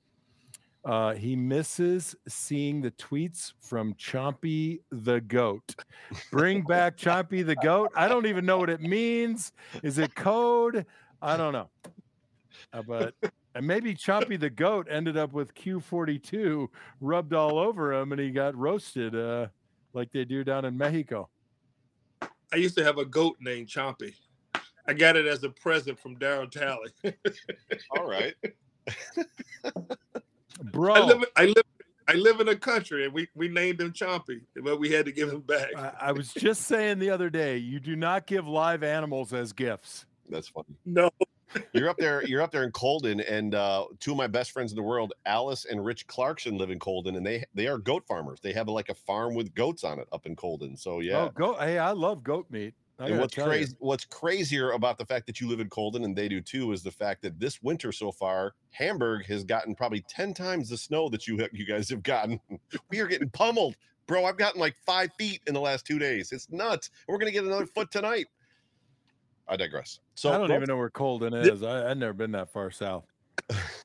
[0.84, 5.74] Uh, he misses seeing the tweets from Chompy the Goat.
[6.30, 7.90] Bring back Chompy the Goat.
[7.94, 9.52] I don't even know what it means.
[9.82, 10.86] Is it code?
[11.20, 11.68] I don't know.
[12.72, 13.14] Uh, but
[13.54, 16.68] and maybe Chompy the Goat ended up with Q42
[17.00, 19.48] rubbed all over him and he got roasted uh,
[19.92, 21.28] like they do down in Mexico.
[22.52, 24.14] I used to have a goat named Chompy.
[24.86, 26.90] I got it as a present from Darryl Talley.
[27.96, 28.34] All right.
[30.72, 30.94] Bro.
[30.94, 31.64] I live, I live,
[32.08, 35.12] I live in a country, and we we named him Chompy, but we had to
[35.12, 35.68] give him back.
[35.76, 39.52] I, I was just saying the other day, you do not give live animals as
[39.52, 40.06] gifts.
[40.28, 40.76] That's funny.
[40.84, 41.10] No,
[41.72, 42.24] You're up there.
[42.24, 45.12] You're up there in Colden, and uh, two of my best friends in the world,
[45.26, 48.40] Alice and Rich Clarkson, live in Colden, and they they are goat farmers.
[48.40, 50.76] They have like a farm with goats on it up in Colden.
[50.76, 51.24] So yeah.
[51.24, 51.58] Oh, goat.
[51.58, 52.74] Hey, I love goat meat.
[53.00, 53.50] I and what's tell you.
[53.50, 56.72] crazy, what's crazier about the fact that you live in Colden and they do too,
[56.72, 60.76] is the fact that this winter so far, Hamburg has gotten probably ten times the
[60.76, 62.38] snow that you you guys have gotten.
[62.90, 63.76] we are getting pummeled,
[64.06, 64.26] bro.
[64.26, 66.30] I've gotten like five feet in the last two days.
[66.30, 66.90] It's nuts.
[67.08, 68.26] We're gonna get another foot tonight.
[69.50, 69.98] I digress.
[70.14, 71.62] So I don't let's- even know where Colden is.
[71.62, 73.04] I, I've never been that far south.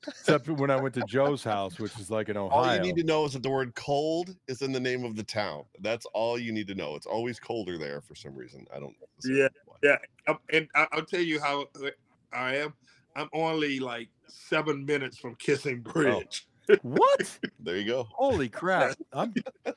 [0.08, 2.58] except when I went to Joe's house, which is like in Ohio.
[2.70, 5.16] All you need to know is that the word cold is in the name of
[5.16, 5.64] the town.
[5.82, 6.96] That's all you need to know.
[6.96, 8.68] It's always colder there for some reason.
[8.76, 8.94] I don't.
[9.24, 9.48] Yeah,
[9.82, 9.98] yeah.
[10.28, 11.90] Um, and I, will tell you how uh,
[12.34, 12.74] I am.
[13.16, 15.92] I'm only like seven minutes from Kissing Oh.
[15.94, 16.48] Bridge.
[16.82, 17.40] what?
[17.60, 18.08] There you go.
[18.12, 18.96] Holy crap!
[19.14, 19.34] I'm.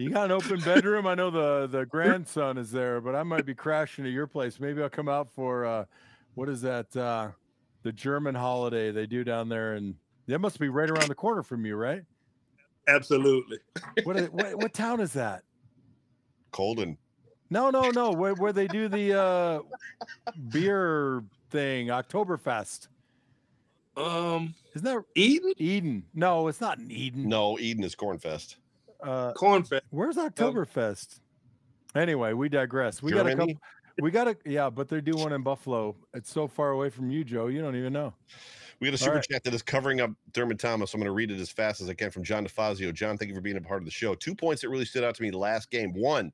[0.00, 1.06] You got an open bedroom.
[1.06, 4.58] I know the the grandson is there, but I might be crashing at your place.
[4.58, 5.84] Maybe I'll come out for uh,
[6.34, 6.94] what is that?
[6.96, 7.30] Uh,
[7.82, 9.94] the German holiday they do down there, and
[10.26, 12.02] that must be right around the corner from you, right?
[12.88, 13.58] Absolutely.
[14.04, 15.42] What is- what, what town is that?
[16.50, 16.96] Colden.
[17.50, 18.10] No, no, no.
[18.10, 19.60] Where where they do the uh,
[20.48, 22.88] beer thing, Oktoberfest.
[23.98, 26.04] Um, Isn't that Eden Eden?
[26.14, 27.28] No, it's not in Eden.
[27.28, 28.56] No, Eden is Cornfest.
[29.02, 29.80] Uh, Cornfest.
[29.90, 31.20] where's Oktoberfest?
[31.94, 33.02] Anyway, we digress.
[33.02, 33.54] We got a couple.
[34.00, 35.96] We got a yeah, but they do one in Buffalo.
[36.14, 37.48] It's so far away from you, Joe.
[37.48, 38.14] You don't even know.
[38.80, 39.24] We got a super right.
[39.30, 40.94] chat that is covering up Thurman Thomas.
[40.94, 42.94] I'm going to read it as fast as I can from John DeFazio.
[42.94, 44.14] John, thank you for being a part of the show.
[44.14, 45.92] Two points that really stood out to me last game.
[45.92, 46.32] One,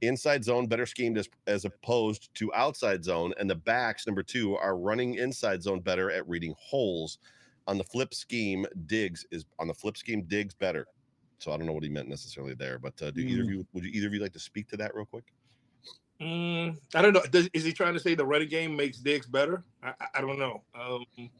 [0.00, 4.56] inside zone better schemed as, as opposed to outside zone, and the backs number two
[4.56, 7.18] are running inside zone better at reading holes.
[7.66, 10.22] On the flip scheme, Diggs is on the flip scheme.
[10.22, 10.86] Diggs better.
[11.40, 13.66] So I don't know what he meant necessarily there, but uh, do either of you
[13.72, 15.24] would you, either of you like to speak to that real quick?
[16.20, 17.22] Mm, I don't know.
[17.30, 19.64] Does, is he trying to say the running game makes Diggs better?
[19.82, 20.62] I, I, I don't know.
[20.74, 21.30] Um,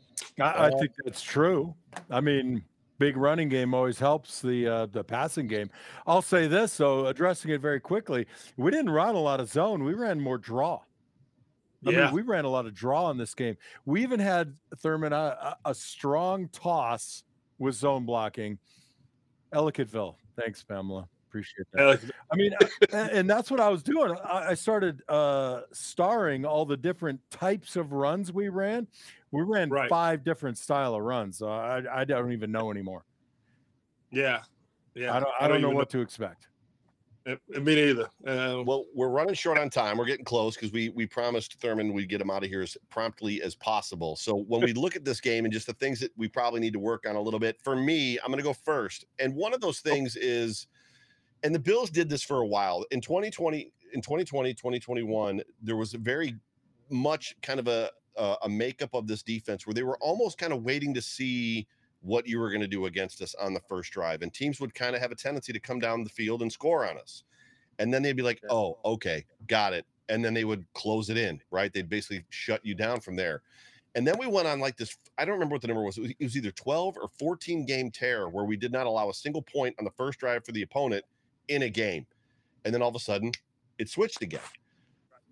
[0.40, 1.74] I, I Uh, think that's true.
[2.08, 2.64] I mean,
[2.98, 5.70] big running game always helps the uh, the passing game.
[6.06, 8.26] I'll say this though, addressing it very quickly,
[8.56, 9.84] we didn't run a lot of zone.
[9.84, 10.80] We ran more draw.
[11.86, 12.06] I Yeah.
[12.06, 13.56] mean, we ran a lot of draw in this game.
[13.84, 15.16] We even had Thurman a,
[15.64, 17.22] a, a strong toss
[17.58, 18.58] with zone blocking.
[19.52, 21.08] Ellicottville, thanks, Pamela.
[21.28, 22.00] Appreciate that.
[22.32, 22.52] I mean,
[22.92, 24.16] and that's what I was doing.
[24.24, 28.88] I I started uh, starring all the different types of runs we ran.
[29.30, 29.88] We ran Right.
[29.88, 31.38] five different style of runs.
[31.38, 33.04] So I, I don't even know anymore.
[34.10, 34.42] yeah,
[34.94, 35.14] yeah.
[35.14, 35.30] I don't.
[35.40, 36.48] I don't know even what to expect.
[37.30, 38.08] Uh, Me neither.
[38.26, 39.98] Um, Well, we're running short on time.
[39.98, 42.76] We're getting close because we we promised Thurman we'd get him out of here as
[42.88, 44.16] promptly as possible.
[44.16, 46.72] So when we look at this game and just the things that we probably need
[46.72, 49.04] to work on a little bit, for me, I'm going to go first.
[49.18, 50.66] And one of those things is,
[51.42, 55.94] and the Bills did this for a while in 2020, in 2020, 2021, there was
[55.94, 56.36] a very
[56.90, 57.90] much kind of a,
[58.42, 61.66] a makeup of this defense where they were almost kind of waiting to see
[62.02, 64.22] what you were going to do against us on the first drive.
[64.22, 66.88] And teams would kind of have a tendency to come down the field and score
[66.88, 67.24] on us.
[67.78, 69.86] And then they'd be like, oh, okay, got it.
[70.08, 71.72] And then they would close it in, right?
[71.72, 73.42] They'd basically shut you down from there.
[73.94, 74.96] And then we went on like this.
[75.18, 75.98] I don't remember what the number was.
[75.98, 79.08] It was, it was either 12 or 14 game tear where we did not allow
[79.10, 81.04] a single point on the first drive for the opponent
[81.48, 82.06] in a game.
[82.64, 83.32] And then all of a sudden
[83.78, 84.40] it switched again.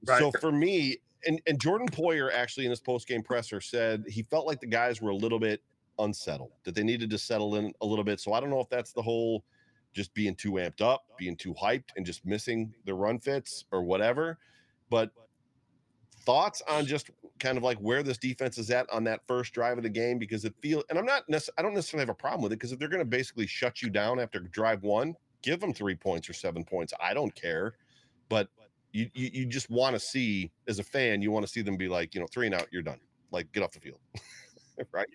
[0.06, 0.18] Right.
[0.18, 4.22] So for me, and, and Jordan Poyer actually in his post game presser said he
[4.22, 5.62] felt like the guys were a little bit
[5.98, 8.20] unsettled, that they needed to settle in a little bit.
[8.20, 9.44] So I don't know if that's the whole
[9.92, 13.82] just being too amped up, being too hyped, and just missing the run fits or
[13.82, 14.38] whatever.
[14.90, 15.10] But
[16.28, 19.78] thoughts on just kind of like where this defense is at on that first drive
[19.78, 22.14] of the game because it feels and I'm not necess- I don't necessarily have a
[22.14, 25.14] problem with it because if they're going to basically shut you down after drive one,
[25.42, 26.92] give them three points or seven points.
[27.02, 27.74] I don't care,
[28.28, 28.48] but
[28.92, 31.76] you you, you just want to see as a fan, you want to see them
[31.76, 34.00] be like you know three and out, you're done, like get off the field,
[34.92, 35.08] right?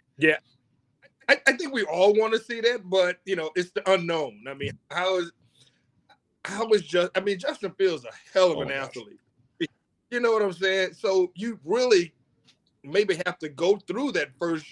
[1.30, 4.44] I, I think we all want to see that, but you know, it's the unknown.
[4.48, 5.32] I mean, how is
[6.46, 7.12] how is just?
[7.16, 8.90] I mean, Justin Fields a hell of Oh an my gosh.
[8.98, 9.20] athlete.
[10.12, 10.94] You know what I'm saying?
[10.94, 12.14] So you really
[12.84, 14.66] maybe have to go through that first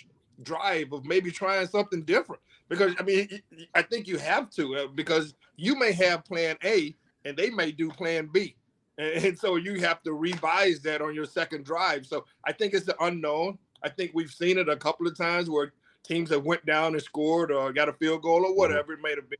[0.44, 3.42] drive of maybe trying something different because I mean,
[3.74, 6.96] I think you have to uh, because you may have Plan A
[7.26, 8.56] and they may do Plan B.
[8.98, 12.06] And so you have to revise that on your second drive.
[12.06, 13.58] So I think it's the unknown.
[13.82, 15.74] I think we've seen it a couple of times where
[16.04, 19.12] teams that went down and scored or got a field goal or whatever it may
[19.12, 19.40] have been.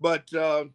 [0.00, 0.72] But um,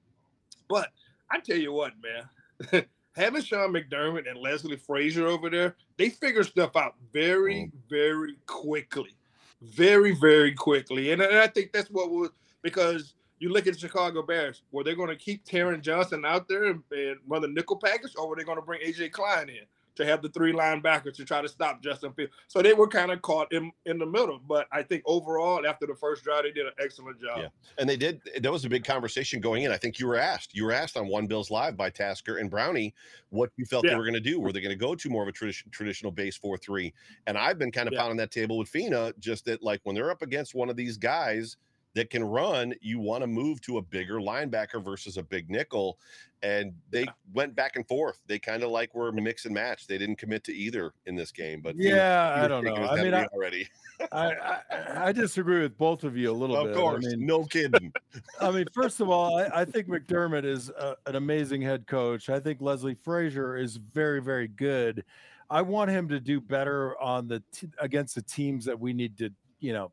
[0.69, 0.89] but
[1.31, 6.43] I tell you what, man, having Sean McDermott and Leslie Frazier over there, they figure
[6.43, 9.15] stuff out very, very quickly,
[9.61, 11.11] very, very quickly.
[11.11, 12.29] And, and I think that's what was
[12.61, 16.47] because you look at the Chicago Bears, were they going to keep Taron Johnson out
[16.47, 19.49] there and, and run the nickel package, or were they going to bring AJ Klein
[19.49, 19.65] in?
[19.95, 22.33] To have the three linebackers to try to stop Justin Fields.
[22.47, 24.39] So they were kind of caught in, in the middle.
[24.47, 27.39] But I think overall, after the first drive, they did an excellent job.
[27.39, 27.47] Yeah.
[27.77, 28.21] And they did.
[28.41, 29.71] That was a big conversation going in.
[29.71, 30.55] I think you were asked.
[30.55, 32.93] You were asked on One Bills Live by Tasker and Brownie
[33.29, 34.39] what you felt they were going to do.
[34.39, 36.93] Were they going to go to more of a tradition, traditional base four three?
[37.27, 37.99] And I've been kind of Yeah.
[37.99, 40.97] pounding that table with Fina, just that like when they're up against one of these
[40.97, 41.57] guys,
[41.95, 45.99] that can run, you want to move to a bigger linebacker versus a big nickel.
[46.41, 48.19] And they went back and forth.
[48.27, 49.87] They kind of like were mix and match.
[49.87, 51.61] They didn't commit to either in this game.
[51.61, 52.75] But Yeah, you I don't know.
[52.75, 53.69] I mean, I, already.
[54.11, 54.59] I, I
[55.05, 56.75] I disagree with both of you a little Of bit.
[56.75, 57.93] course, I mean, no kidding.
[58.41, 62.29] I mean, first of all, I, I think McDermott is a, an amazing head coach.
[62.29, 65.05] I think Leslie Frazier is very, very good.
[65.49, 69.17] I want him to do better on the t- against the teams that we need
[69.19, 69.29] to,
[69.59, 69.91] you know,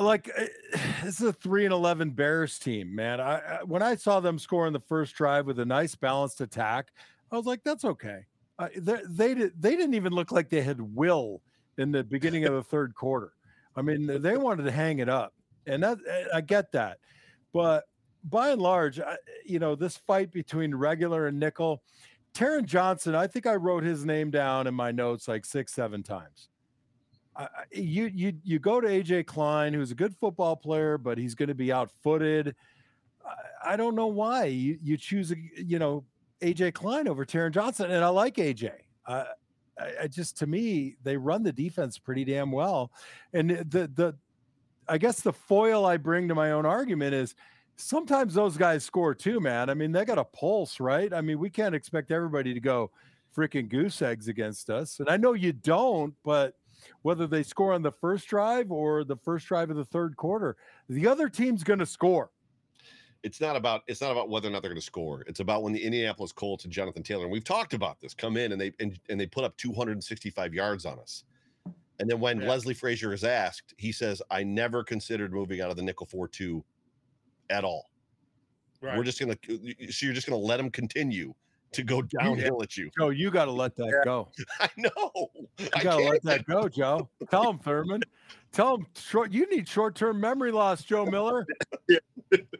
[0.00, 0.44] like uh,
[1.04, 3.20] this is a three and eleven Bears team, man.
[3.20, 6.40] I, I when I saw them score in the first drive with a nice balanced
[6.40, 6.92] attack,
[7.30, 8.26] I was like, that's okay.
[8.58, 11.42] Uh, they, they did they didn't even look like they had will
[11.78, 13.32] in the beginning of the third quarter.
[13.76, 15.32] I mean, they wanted to hang it up,
[15.66, 15.98] and that
[16.34, 16.98] I get that,
[17.52, 17.84] but
[18.24, 19.16] by and large, I,
[19.46, 21.82] you know, this fight between regular and nickel,
[22.34, 26.02] Taron Johnson, I think I wrote his name down in my notes like six, seven
[26.02, 26.48] times.
[27.72, 31.48] You you you go to AJ Klein, who's a good football player, but he's going
[31.48, 32.54] to be outfooted.
[33.24, 36.04] I, I don't know why you you choose you know
[36.42, 38.72] AJ Klein over Taron Johnson, and I like AJ.
[39.06, 39.24] Uh,
[39.78, 42.90] I, I just to me they run the defense pretty damn well,
[43.32, 44.16] and the the
[44.88, 47.34] I guess the foil I bring to my own argument is
[47.76, 49.70] sometimes those guys score too, man.
[49.70, 51.12] I mean, they got a pulse, right?
[51.12, 52.90] I mean, we can't expect everybody to go
[53.34, 54.98] freaking goose eggs against us.
[55.00, 56.54] And I know you don't, but
[57.02, 60.56] whether they score on the first drive or the first drive of the third quarter,
[60.88, 62.30] the other team's going to score.
[63.22, 65.22] it's not about it's not about whether or not they're going to score.
[65.26, 68.36] It's about when the Indianapolis Colts and Jonathan Taylor, and we've talked about this, come
[68.36, 71.24] in and they and, and they put up 265 yards on us.
[71.98, 72.48] And then when Yeah.
[72.48, 76.62] Leslie Frazier is asked, he says, I never considered moving out of the nickel 4-2
[77.50, 77.90] at all.
[78.80, 78.96] Right.
[78.96, 79.36] We're just gonna
[79.90, 81.34] so you're just gonna let them continue
[81.72, 82.90] to go downhill at you.
[82.98, 84.28] Joe, you got to let that go.
[84.60, 85.30] I know.
[85.58, 87.08] You I got to let that go, Joe.
[87.30, 88.02] Tell him, Thurman.
[88.52, 89.32] Tell him short.
[89.32, 91.46] You need short-term memory loss, Joe Miller.
[91.88, 91.98] Yeah.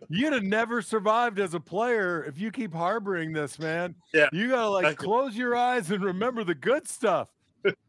[0.09, 3.97] You'd have never survived as a player if you keep harboring this, man.
[4.15, 4.29] Yeah.
[4.33, 7.29] You gotta like close your eyes and remember the good stuff.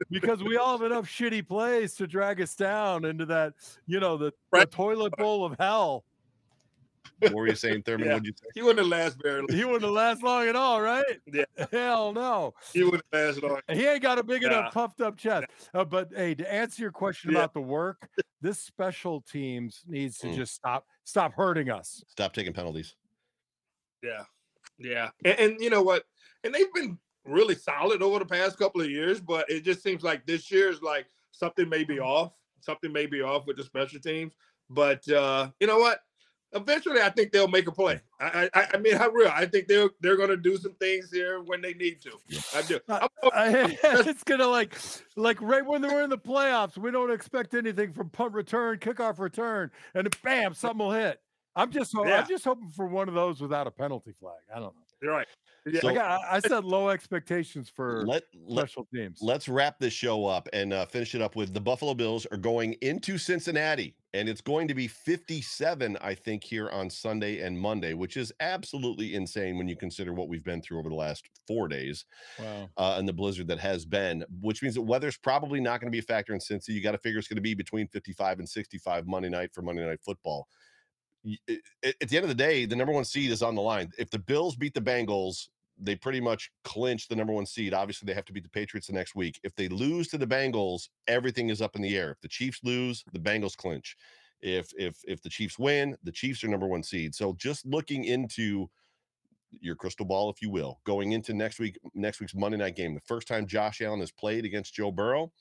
[0.10, 3.54] because we all have enough shitty plays to drag us down into that,
[3.88, 6.04] you know, the, the toilet bowl of hell.
[7.22, 8.08] What were you saying, Thurman?
[8.08, 8.14] Yeah.
[8.14, 8.48] What'd you say?
[8.54, 9.48] He wouldn't have last very long.
[9.52, 11.06] He wouldn't have last long at all, right?
[11.34, 11.46] Yeah.
[11.72, 12.54] Hell no.
[12.74, 13.60] He wouldn't last long.
[13.72, 14.48] He ain't got a big Yeah.
[14.50, 15.48] enough puffed up chest.
[15.74, 17.40] Uh, but hey, to answer your question Yeah.
[17.40, 18.10] about the work,
[18.42, 20.36] this special teams needs to Mm.
[20.36, 22.04] just stop stop hurting us.
[22.08, 22.96] Stop taking penalties.
[24.04, 24.24] Yeah,
[24.80, 26.04] yeah, and, and you know what?
[26.44, 30.02] And they've been really solid over the past couple of years, but it just seems
[30.02, 32.34] like this year is like something may be off.
[32.62, 34.34] Something may be off with the special teams.
[34.72, 36.00] But uh, you know what?
[36.54, 38.02] Eventually, I think they'll make a play.
[38.20, 39.32] I, I, I mean, I'm real.
[39.34, 42.12] I think they're they're going to do some things here when they need to.
[42.56, 42.80] I do.
[42.89, 44.78] Uh, I'm hoping- I, it's gonna like
[45.16, 49.20] like right when we're in the playoffs, we don't expect anything from punt return, kickoff
[49.20, 51.20] return, and bam, something will hit.
[51.56, 52.22] I'm just Yeah.
[52.22, 54.36] I'm just hoping for one of those without a penalty flag.
[54.54, 54.82] I don't know.
[55.02, 55.28] You're right.
[55.66, 59.20] Yeah, So- I, got, I set low expectations for Let let special teams.
[59.22, 62.38] let's wrap this show up and uh, finish it up with the Buffalo Bills are
[62.38, 67.57] going into Cincinnati, and it's going to be 57, I think, here on Sunday and
[67.57, 71.30] Monday, which is absolutely insane when you consider what we've been through over the last
[71.47, 72.05] four days
[72.39, 72.68] wow.
[72.78, 74.26] uh, and the blizzard that has been.
[74.41, 76.70] Which means that weather's probably not going to be a factor in Cincy.
[76.70, 79.62] You got to figure it's going to be between 55 and 65 Monday night for
[79.62, 80.47] Monday Night Football.
[81.84, 83.92] At the end of the day, the number one seed is on the line.
[83.98, 87.74] If the Bills beat the Bengals, they pretty much clinch the number one seed.
[87.74, 89.40] Obviously, they have to beat the Patriots the next week.
[89.44, 92.12] If they lose to the Bengals, everything is up in the air.
[92.12, 93.96] If the Chiefs lose, the Bengals clinch.
[94.42, 97.14] If if if the Chiefs win, the Chiefs are number one seed.
[97.14, 98.70] So just looking into
[99.60, 102.94] your crystal ball, if you will, going into next week, next week's Monday night game,
[102.94, 105.32] the first time Josh Allen has played against Joe Burrow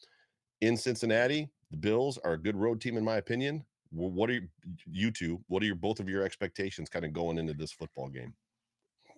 [0.61, 1.49] in Cincinnati.
[1.71, 3.65] The Bills are a good road team, in my opinion.
[3.91, 4.49] Wh- What are you,
[4.91, 5.41] you two?
[5.49, 8.35] What are your both of your expectations kind of going into this football game?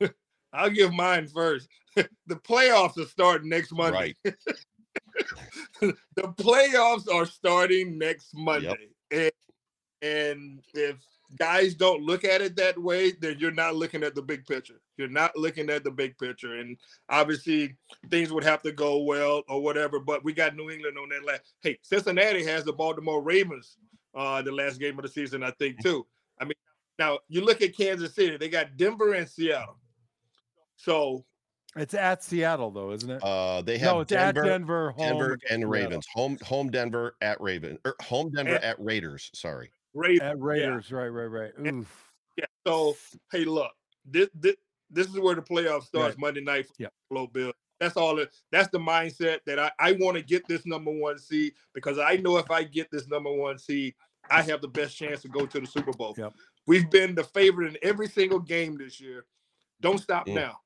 [0.53, 1.69] I'll give mine first.
[1.97, 4.15] the playoffs are starting next Monday.
[4.25, 4.35] Right.
[5.81, 8.89] the playoffs are starting next Monday.
[9.11, 9.33] And,
[10.03, 10.97] and if
[11.39, 14.81] guys don't look at it that way, then you're not looking at the big picture.
[14.97, 16.57] You're not looking at the big picture.
[16.57, 16.77] And
[17.09, 17.77] obviously
[18.11, 20.01] things would have to go well or whatever.
[20.01, 21.43] But we got New England on that last.
[21.63, 23.77] Hey, Cincinnati has the Baltimore Ravens
[24.15, 26.07] uh the last game of the season, I think, too.
[26.41, 26.55] I mean,
[26.99, 29.79] now you look at Kansas City, they got Denver and Seattle.
[30.77, 31.25] So
[31.77, 33.23] It's at Seattle though, isn't it?
[33.23, 36.07] Uh, they have no, it's Denver, at Denver, home Denver and Ravens.
[36.15, 39.31] Home home Denver at Raven or home Denver And- at Raiders.
[39.35, 39.71] Sorry.
[39.95, 40.23] Ravens.
[40.23, 41.53] At Raiders, right, right, right.
[41.63, 41.71] Yeah.
[41.73, 42.09] Oof.
[42.37, 42.45] Yeah.
[42.67, 42.97] So
[43.31, 43.73] hey, look,
[44.05, 44.57] this this
[44.91, 46.19] this is where the playoff starts Right.
[46.19, 46.89] Monday night for Yeah.
[47.09, 47.53] Buffalo Bill.
[47.83, 48.21] That's all.
[48.21, 51.99] It, that's the mindset that I I want to get this number one seed because
[51.99, 53.95] I know if I get this number one seed,
[54.31, 56.15] I have the best chance to go to the Super Bowl.
[56.17, 56.33] Yep.
[56.69, 59.25] We've been the favorite in every single game this year.
[59.81, 60.35] Don't stop Mm.
[60.35, 60.61] now.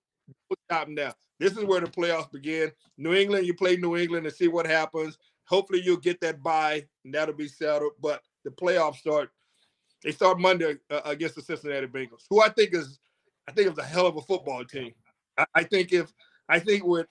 [0.51, 1.15] Don't stop now.
[1.39, 2.71] This is where the playoffs begin.
[2.99, 5.17] New England, you play New England and see what happens.
[5.45, 7.93] Hopefully, you'll get that bye, and that'll be settled.
[8.03, 9.31] But the playoffs start.
[10.03, 12.99] They start Monday uh, against the Cincinnati Bengals, who I think is,
[13.49, 14.93] I think is a hell of a football team.
[15.39, 16.13] I, I think if
[16.49, 17.07] I think with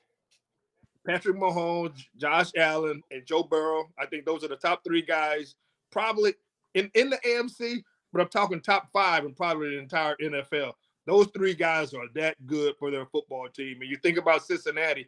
[1.05, 5.55] Patrick Mahomes, Josh Allen, and Joe Burrow, I think those are the top three guys,
[5.91, 6.33] probably
[6.73, 7.83] in in the AFC.
[8.11, 10.73] But I'm talking top five and probably the entire NFL.
[11.05, 13.81] Those three guys are that good for their football team.
[13.81, 15.07] And you think about Cincinnati,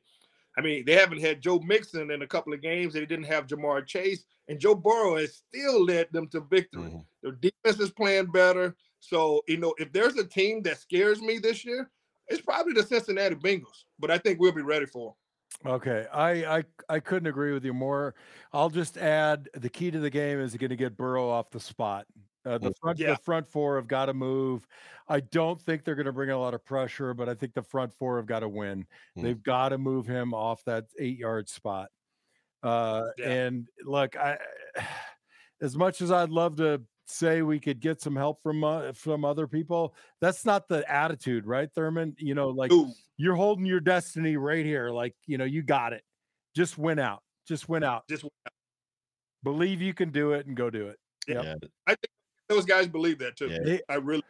[0.58, 2.94] I mean, they haven't had Joe Mixon in a couple of games.
[2.94, 6.90] They didn't have Ja'Marr Chase, and Joe Burrow has still led them to victory.
[6.90, 7.06] Mhm.
[7.22, 8.76] Their defense is playing better.
[9.00, 11.90] So, you know, if there's a team that scares me this year,
[12.28, 13.84] it's probably the Cincinnati Bengals.
[14.00, 15.16] But I think we'll be ready for
[15.66, 15.72] them.
[15.74, 18.16] Okay, I, I I couldn't agree with you more.
[18.54, 21.60] I'll just add the key to the game is going to get Burrow off the
[21.60, 22.06] spot.
[22.46, 23.10] Uh, the Mm, front yeah.
[23.12, 24.68] the front four have got to move.
[25.08, 27.62] I don't think they're going to bring a lot of pressure, but I think the
[27.64, 28.86] front four have got to win.
[29.18, 29.24] Mm.
[29.24, 31.90] They've got to move him off that eight yard spot.
[32.62, 33.30] Uh, Yeah.
[33.30, 34.38] And look, I
[35.62, 39.26] as much as I'd love to say we could get some help from uh, from
[39.26, 42.16] other people, that's not the attitude, right, Thurman?
[42.18, 44.90] You know, like Dude, you're holding your destiny right here.
[44.90, 46.04] Like, you know, you got it.
[46.56, 47.24] Just win out.
[47.48, 48.08] Just win out.
[48.10, 48.26] just
[49.44, 50.98] Believe you can do it and go do it.
[51.28, 51.44] Yep.
[51.44, 51.56] Yeah,
[51.86, 52.10] I think
[52.50, 53.50] those guys believe that too.
[53.64, 53.78] Yeah.
[53.88, 54.24] I really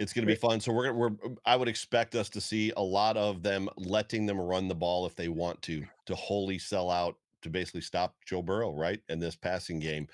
[0.00, 0.60] it's going to be fun.
[0.60, 1.10] So we're gonna we're
[1.44, 5.06] I would expect us to see a lot of them letting them run the ball
[5.06, 9.18] if they want to to wholly sell out to basically stop Joe Burrow right in
[9.18, 10.08] this passing game.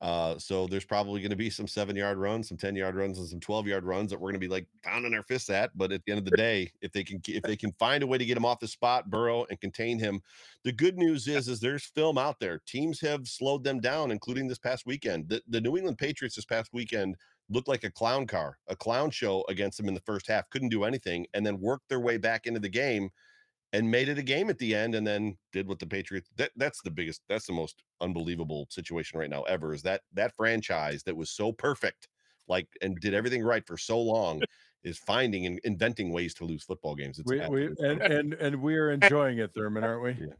[0.00, 3.18] Uh, so there's probably going to be some seven yard runs, some ten yard runs,
[3.18, 5.76] and some twelve yard runs that we're going to be like pounding our fists at.
[5.76, 8.06] But at the end of the day, if they can if they can find a
[8.06, 10.20] way to get him off the spot, Burrow, and contain him,
[10.62, 12.60] the good news is is there's film out there.
[12.64, 15.28] Teams have slowed them down, including this past weekend.
[15.28, 17.16] The, the New England Patriots this past weekend
[17.50, 20.68] looked like a clown car, a clown show against them in the first half, couldn't
[20.68, 23.10] do anything, and then worked their way back into the game
[23.72, 26.50] and made it a game at the end and then did what the Patriots that
[26.56, 31.02] that's the biggest that's the most unbelievable situation right now ever is that that franchise
[31.02, 32.08] that was so perfect
[32.48, 34.40] like and did everything right for so long
[34.84, 37.18] is finding and inventing ways to lose football games.
[37.18, 40.26] It's We, we and, and and we are enjoying it, Thurman, aren't we?
[40.26, 40.34] Yeah.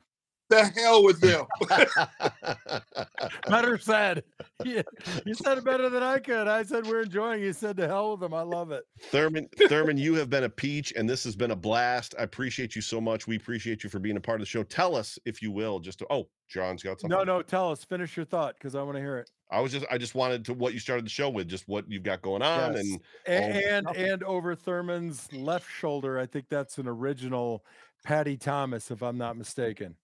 [0.48, 1.46] The hell with them.
[3.48, 4.24] Better said.
[4.64, 4.82] Yeah,
[5.24, 6.48] you said it better than I could.
[6.48, 7.42] I said we're enjoying.
[7.42, 8.34] You said to hell with them.
[8.34, 8.84] I love it.
[9.10, 12.14] Thurman, Thurman, you have been a peach, and this has been a blast.
[12.18, 13.26] I appreciate you so much.
[13.26, 14.62] We appreciate you for being a part of the show.
[14.64, 17.16] Tell us, if you will, just to, oh, John's got something.
[17.16, 17.42] No, no.
[17.42, 17.84] Tell us.
[17.84, 19.30] Finish your thought because I want to hear it.
[19.50, 21.84] I was just, I just wanted to what you started the show with, just what
[21.88, 22.84] you've got going on, Yes.
[22.84, 27.64] and And and, and over Thurman's left shoulder, I think that's an original
[28.04, 29.94] Patty Thomas, if I'm not mistaken.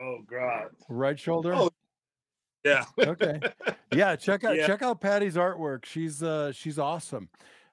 [0.00, 0.68] Oh God.
[0.88, 1.54] Right shoulder.
[1.54, 1.70] Oh,
[2.64, 2.84] Yeah.
[2.98, 3.40] okay.
[3.92, 4.66] Yeah, check out Yeah.
[4.66, 5.84] check out Patty's artwork.
[5.84, 7.28] She's uh she's awesome.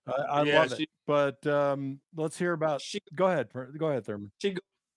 [0.08, 0.90] I, I Yeah, love it.
[1.08, 2.82] But um let's hear about.
[2.82, 3.50] She Go ahead.
[3.78, 4.32] Go ahead, Thurman.
[4.42, 4.56] She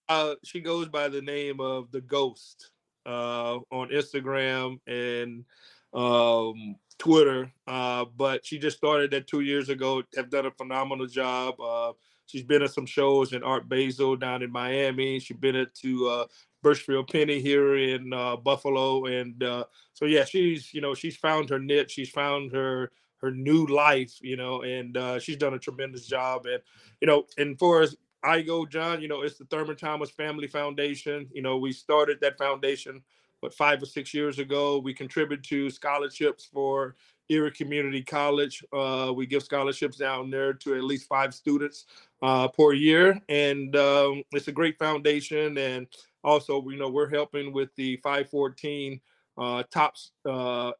[0.09, 2.71] uh she goes by the name of the Ghost
[3.07, 5.45] uh on Instagram and
[5.93, 7.53] um Twitter.
[7.67, 11.61] Uh but she just started that two years ago, have done a phenomenal job.
[11.61, 11.93] Uh
[12.29, 15.19] she's been at some shows in Art Basel down in Miami.
[15.19, 16.27] She's been at to uh
[16.65, 19.07] Burchfield Penney here in uh Buffalo.
[19.07, 19.65] And uh
[19.95, 24.17] so yeah, she's you know, she's found her niche, she's found her her new life,
[24.21, 26.47] you know, and uh she's done a tremendous job.
[26.47, 26.63] And
[27.01, 30.49] you know, and for as I go, John, you know, it's the Thurman Thomas Family
[30.49, 31.29] Foundation.
[31.33, 33.01] You know, we started that foundation,
[33.41, 34.79] what, five or six years ago.
[34.79, 36.97] We contribute to scholarships for
[37.29, 38.65] Erie Community College.
[38.73, 41.87] Uh, we give scholarships down there to at least five students
[42.23, 43.21] uh, per year.
[43.29, 45.59] And um, it's a great foundation.
[45.59, 45.87] And
[46.25, 49.01] also, you know, we're helping with the 514
[49.37, 50.73] uh, tops uh,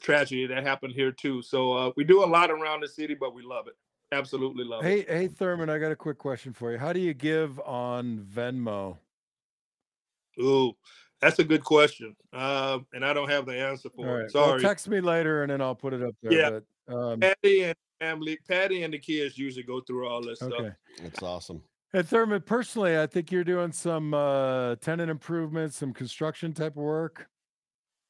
[0.00, 1.42] tragedy that happened here, too.
[1.42, 3.74] So uh, we do a lot around the city, but we love it.
[4.12, 5.06] Absolutely love it.
[5.08, 6.78] Hey, hey, Thurman, I got a quick question for you.
[6.78, 8.98] How do you give on Venmo?
[10.38, 10.76] Ooh,
[11.20, 12.14] that's a good question.
[12.32, 14.24] Um, and I don't have the answer for right.
[14.24, 14.34] it.
[14.34, 14.60] Well, Sorry.
[14.60, 16.32] text me later and then I'll put it up there.
[16.32, 16.60] Yeah.
[16.86, 20.54] But, um, Patty and family, Patty and the kids usually go through all this okay.
[20.54, 20.72] stuff.
[21.04, 21.62] it's awesome.
[21.92, 26.82] And Thurman, personally, I think you're doing some uh, tenant improvements, some construction type of
[26.82, 27.28] work.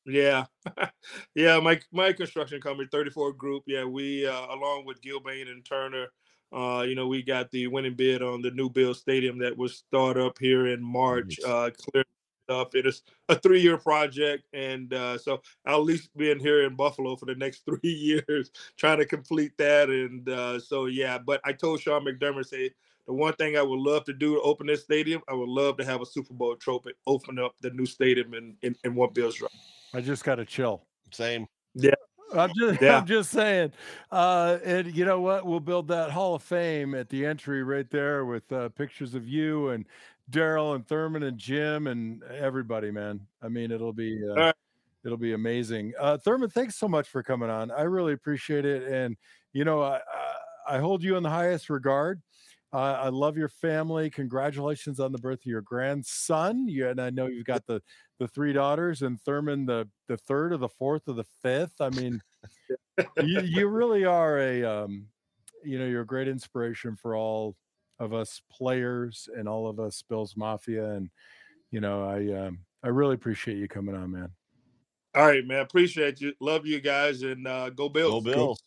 [0.04, 0.46] Yeah.
[1.34, 3.64] yeah, my my construction company, 34 Group.
[3.66, 6.06] Yeah, we uh, along with Gilbane and Turner,
[6.52, 9.76] uh, you know, we got the winning bid on the new Bill Stadium that was
[9.76, 11.38] start up here in March.
[11.42, 11.50] Nice.
[11.50, 12.04] Uh clear
[12.48, 12.74] up.
[12.74, 16.76] It is a three-year project, and uh, so I'll at least be in here in
[16.76, 17.80] Buffalo for the next three
[18.28, 19.88] years trying to complete that.
[19.88, 22.70] And uh, so yeah, but I told Sean McDermott say
[23.06, 25.76] the one thing I would love to do to open this stadium, I would love
[25.78, 29.12] to have a Super Bowl trophy open up the new stadium in in, in One
[29.12, 29.50] Bills Drive.
[29.94, 30.82] I just got to chill.
[31.12, 31.46] Same.
[31.74, 31.92] Yeah.
[32.34, 32.98] I'm just, Yeah.
[32.98, 33.72] I'm just saying.
[34.10, 35.46] Uh, and you know what?
[35.46, 39.26] We'll build that Hall of Fame at the entry right there with uh, pictures of
[39.28, 39.86] you and
[40.30, 43.20] Darryl and Thurman and Jim and everybody, man.
[43.42, 44.54] I mean, it'll be uh, right.
[45.04, 45.92] it'll be amazing.
[45.98, 47.70] Uh, Thurman, thanks so much for coming on.
[47.70, 49.16] I really appreciate it, and
[49.52, 50.00] you know, I
[50.68, 52.20] I, I hold you in the highest regard.
[52.72, 54.10] Uh, I love your family.
[54.10, 56.68] Congratulations on the birth of your grandson.
[56.68, 57.80] You, and I know you've got the
[58.18, 61.80] the three daughters, and Thurman the the third or the fourth or the fifth.
[61.80, 62.20] I mean,
[63.22, 65.06] you, you really are a um,
[65.64, 67.54] you know you're a great inspiration for all
[67.98, 71.10] of us players and all of us Bills Mafia, and
[71.70, 74.30] you know I um, I really appreciate you coming on, man.
[75.14, 75.60] All right, man.
[75.60, 76.34] Appreciate you.
[76.40, 78.24] Love you guys, and uh, go Bills.
[78.24, 78.62] Go Bills.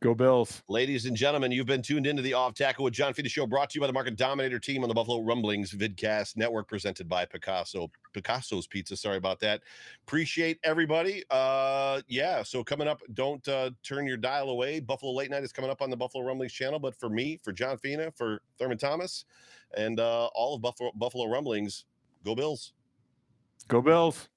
[0.00, 0.62] Go Bills.
[0.68, 3.70] Ladies and gentlemen, you've been tuned into the Off Tackle with John Fina Show, brought
[3.70, 7.24] to you by the Market Dominator team on the Buffalo Rumblings Vidcast Network, presented by
[7.24, 7.90] Picasso.
[8.12, 8.96] Picasso's Pizza.
[8.96, 9.60] Sorry about that.
[10.06, 11.24] Appreciate everybody.
[11.30, 12.44] Uh, yeah.
[12.44, 14.78] So coming up, don't uh, turn your dial away.
[14.78, 16.78] Buffalo Late Night is coming up on the Buffalo Rumblings channel.
[16.78, 19.24] But for me, for John Fina, for Thurman Thomas,
[19.76, 21.86] and uh, all of Buffalo Buffalo Rumblings,
[22.24, 22.72] go Bills.
[23.66, 24.28] Go Bills.